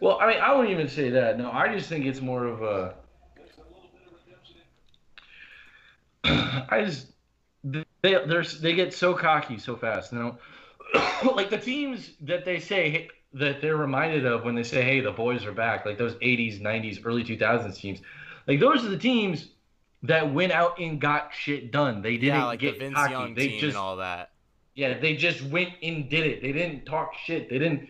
[0.02, 1.38] Well, I mean, I wouldn't even say that.
[1.38, 2.96] No, I just think it's more of a.
[6.70, 7.08] I just
[7.64, 10.12] they they're, they get so cocky so fast.
[10.12, 10.38] You know,
[11.36, 15.00] like the teams that they say hey, that they're reminded of when they say, "Hey,
[15.02, 18.00] the boys are back." Like those '80s, '90s, early 2000s teams.
[18.48, 19.50] Like those are the teams
[20.04, 22.02] that went out and got shit done.
[22.02, 23.12] They didn't Yeah, like the get Vince cocky.
[23.12, 24.32] Young they team just and all that.
[24.76, 26.42] yeah, they just went and did it.
[26.42, 27.50] They didn't talk shit.
[27.50, 27.88] They didn't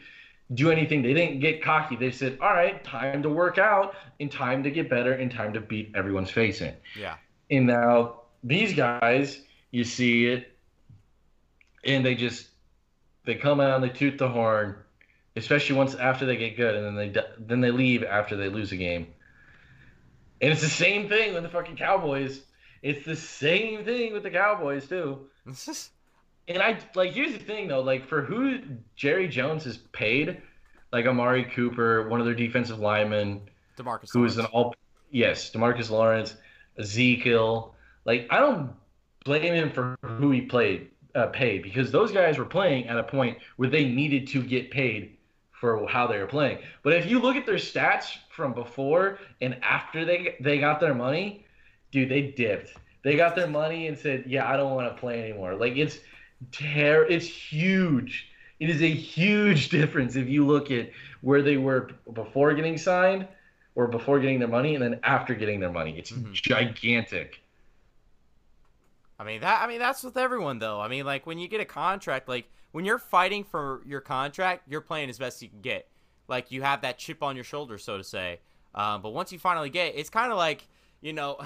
[0.56, 1.04] do anything.
[1.04, 1.96] They didn't get cocky.
[1.96, 5.54] They said, "All right, time to work out, and time to get better, and time
[5.54, 7.16] to beat everyone's face in." Yeah.
[7.52, 10.58] And now these guys, you see it,
[11.86, 12.48] and they just
[13.26, 14.76] they come out and they toot the horn,
[15.36, 18.72] especially once after they get good, and then they then they leave after they lose
[18.72, 19.08] a game.
[20.42, 22.42] And it's the same thing with the fucking Cowboys.
[22.82, 25.28] It's the same thing with the Cowboys too.
[26.48, 28.60] And I like here's the thing though, like for who
[28.96, 30.42] Jerry Jones has paid,
[30.92, 33.42] like Amari Cooper, one of their defensive linemen,
[33.78, 34.74] DeMarcus who is an all
[35.12, 36.36] yes, DeMarcus Lawrence,
[36.80, 37.76] Ezekiel.
[38.04, 38.72] Like I don't
[39.26, 43.04] blame him for who he played uh, paid because those guys were playing at a
[43.04, 45.19] point where they needed to get paid
[45.60, 46.60] for how they were playing.
[46.84, 50.94] But if you look at their stats from before and after they they got their
[50.94, 51.46] money,
[51.92, 52.74] dude, they dipped.
[53.04, 56.00] They got their money and said, "Yeah, I don't want to play anymore." Like it's
[56.52, 58.28] ter- it's huge.
[58.60, 60.90] It is a huge difference if you look at
[61.22, 63.28] where they were before getting signed
[63.76, 65.98] or before getting their money and then after getting their money.
[65.98, 66.34] It's Mhm.
[66.34, 67.42] gigantic.
[69.20, 69.62] I mean that.
[69.62, 70.80] I mean that's with everyone though.
[70.80, 74.64] I mean like when you get a contract, like when you're fighting for your contract,
[74.68, 75.88] you're playing as best you can get.
[76.28, 78.40] Like you have that chip on your shoulder, so to say.
[78.76, 80.68] Um, but once you finally get, it's kind of like
[81.02, 81.40] you know.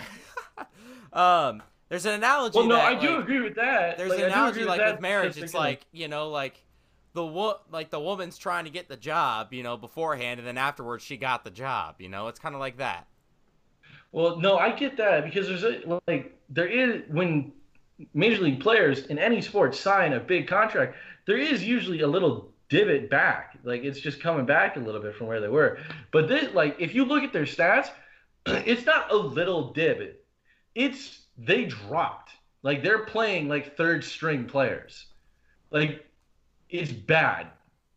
[1.14, 2.58] um, there's an analogy.
[2.58, 3.98] Well, no, that, I do like, agree with that.
[3.98, 5.38] There's Like, an analogy agree like with marriage.
[5.38, 6.64] It's like you know, like
[7.14, 10.58] the wo- like the woman's trying to get the job, you know, beforehand, and then
[10.58, 11.96] afterwards she got the job.
[12.00, 13.08] You know, it's kind of like that.
[14.12, 17.52] Well, no, I get that because there's a, like there is when
[18.14, 20.96] major league players in any sport sign a big contract,
[21.26, 23.58] there is usually a little divot back.
[23.64, 25.80] Like it's just coming back a little bit from where they were.
[26.12, 27.90] But this like if you look at their stats,
[28.46, 30.24] it's not a little divot.
[30.76, 32.32] It's they dropped.
[32.62, 35.08] Like they're playing like third string players.
[35.72, 36.06] Like
[36.70, 37.48] it's bad.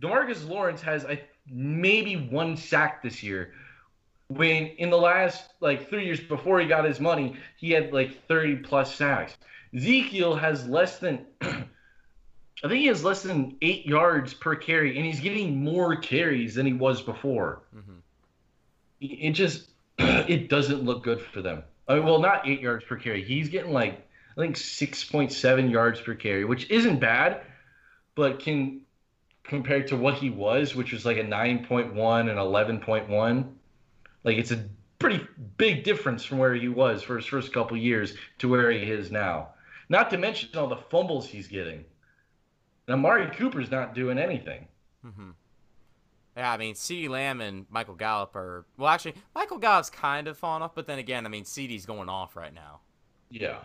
[0.02, 3.52] DeMarcus Lawrence has I maybe one sack this year
[4.28, 8.26] when in the last like three years before he got his money, he had like
[8.26, 9.36] 30 plus sacks.
[9.74, 11.26] Ezekiel has less than,
[12.64, 16.54] I think he has less than eight yards per carry, and he's getting more carries
[16.54, 17.62] than he was before.
[17.72, 17.98] hmm
[19.00, 21.62] It just, it doesn't look good for them.
[21.88, 23.22] I mean, well, not eight yards per carry.
[23.22, 27.42] He's getting like, I think 6.7 yards per carry, which isn't bad,
[28.14, 28.80] but can,
[29.44, 33.52] compared to what he was, which was like a 9.1 and 11.1,
[34.24, 34.64] like it's a
[34.98, 35.26] pretty
[35.58, 39.10] big difference from where he was for his first couple years to where he is
[39.10, 39.50] now.
[39.88, 41.84] Not to mention all the fumbles he's getting.
[42.88, 44.66] Now Mari Cooper's not doing anything.
[45.02, 45.30] hmm
[46.36, 48.88] Yeah, I mean, CeeDee Lamb and Michael Gallup are well.
[48.88, 52.36] Actually, Michael Gallup's kind of fallen off, but then again, I mean, CeeDee's going off
[52.36, 52.80] right now.
[53.30, 53.58] Yeah,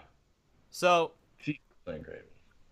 [0.71, 2.23] So he's playing great.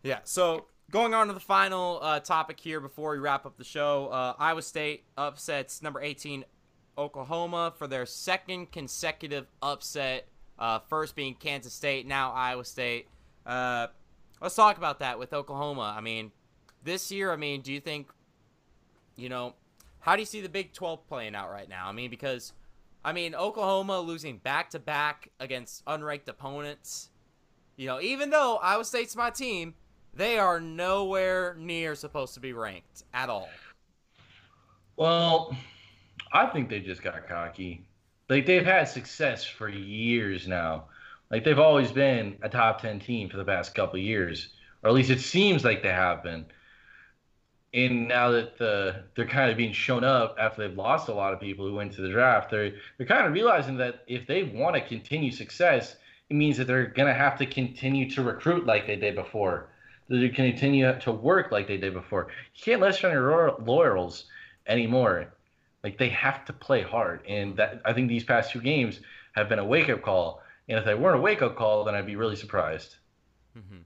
[0.04, 3.64] yeah, so going on to the final uh, topic here before we wrap up the
[3.64, 6.46] show, uh, Iowa State upsets number 18
[6.98, 10.28] Oklahoma for their second consecutive upset
[10.58, 13.08] Uh, first being Kansas State, now Iowa State.
[13.46, 13.88] Uh,
[14.42, 15.94] let's talk about that with Oklahoma.
[15.96, 16.32] I mean,
[16.84, 18.10] this year, I mean, do you think,
[19.16, 19.54] you know,
[20.00, 21.88] how do you see the Big 12 playing out right now?
[21.88, 22.54] I mean, because,
[23.04, 27.10] I mean, Oklahoma losing back to back against unranked opponents.
[27.76, 29.74] You know, even though Iowa State's my team,
[30.14, 33.50] they are nowhere near supposed to be ranked at all.
[34.98, 35.56] Well,
[36.34, 37.86] I think they just got cocky.
[38.28, 40.86] Like they've had success for years now.
[41.32, 44.50] Like they've always been a top 10 team for the past couple years,
[44.84, 46.46] or at least it seems like they have been.
[47.74, 51.34] And now that the they're kind of being shown up after they've lost a lot
[51.34, 54.44] of people who went to the draft, they're they're kind of realizing that if they
[54.44, 55.96] want to continue success,
[56.30, 59.70] it means that they're gonna have to continue to recruit like they did before.
[60.10, 62.30] They continue to work like they did before.
[62.56, 64.26] You can't rest on your laurels
[64.66, 65.32] anymore.
[65.84, 69.00] Like they have to play hard, and that I think these past two games
[69.34, 70.42] have been a wake up call.
[70.68, 72.96] And if they weren't a wake up call, then I'd be really surprised.
[73.58, 73.82] Mm-hmm.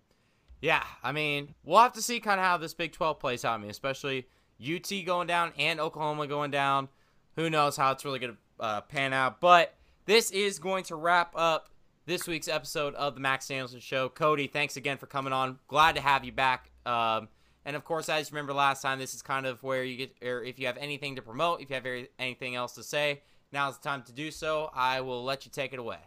[0.64, 3.56] Yeah, I mean, we'll have to see kind of how this Big 12 plays out.
[3.56, 4.28] I mean, especially
[4.66, 6.88] UT going down and Oklahoma going down.
[7.36, 9.42] Who knows how it's really going to uh, pan out?
[9.42, 11.68] But this is going to wrap up
[12.06, 14.08] this week's episode of the Max Danielson Show.
[14.08, 15.60] Cody, thanks again for coming on.
[15.68, 16.72] Glad to have you back.
[16.86, 17.28] Um,
[17.66, 20.16] and of course, as you remember last time, this is kind of where you get,
[20.26, 23.78] or if you have anything to promote, if you have anything else to say, now's
[23.78, 24.72] the time to do so.
[24.74, 26.00] I will let you take it away.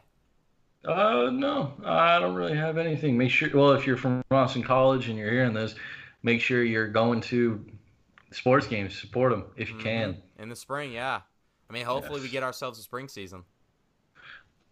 [0.87, 3.19] Uh, no, I don't really have anything.
[3.19, 5.75] Make sure, well, if you're from Boston College and you're hearing this,
[6.23, 7.65] make sure you're going to
[8.31, 8.97] sports games.
[8.99, 9.85] Support them if you mm-hmm.
[9.85, 10.17] can.
[10.39, 11.21] In the spring, yeah.
[11.69, 12.29] I mean, hopefully yes.
[12.29, 13.43] we get ourselves a spring season.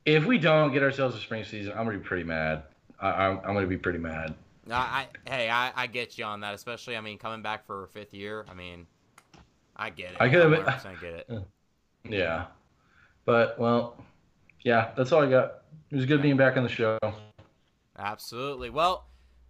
[0.05, 2.65] If we don't get ourselves a spring season, I'm gonna be pretty mad.
[3.01, 4.35] I, am gonna be pretty mad.
[4.71, 6.97] I, I hey, I, I get you on that, especially.
[6.97, 8.45] I mean, coming back for a fifth year.
[8.49, 8.87] I mean,
[9.77, 10.17] I get it.
[10.21, 10.87] I could have.
[10.87, 11.31] I get it.
[12.07, 12.49] Yeah,
[13.25, 13.97] but well,
[14.63, 15.64] yeah, that's all I got.
[15.91, 16.99] It was good being back on the show.
[17.97, 18.71] Absolutely.
[18.71, 19.07] Well,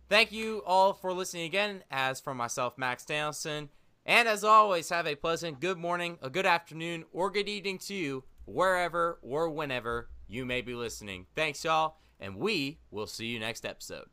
[0.08, 1.82] thank you all for listening again.
[1.90, 3.70] As for myself, Max Danielson,
[4.04, 7.94] and as always, have a pleasant good morning, a good afternoon, or good evening to
[7.94, 11.26] you, wherever or whenever you may be listening.
[11.34, 14.06] Thanks, y'all, and we will see you next episode.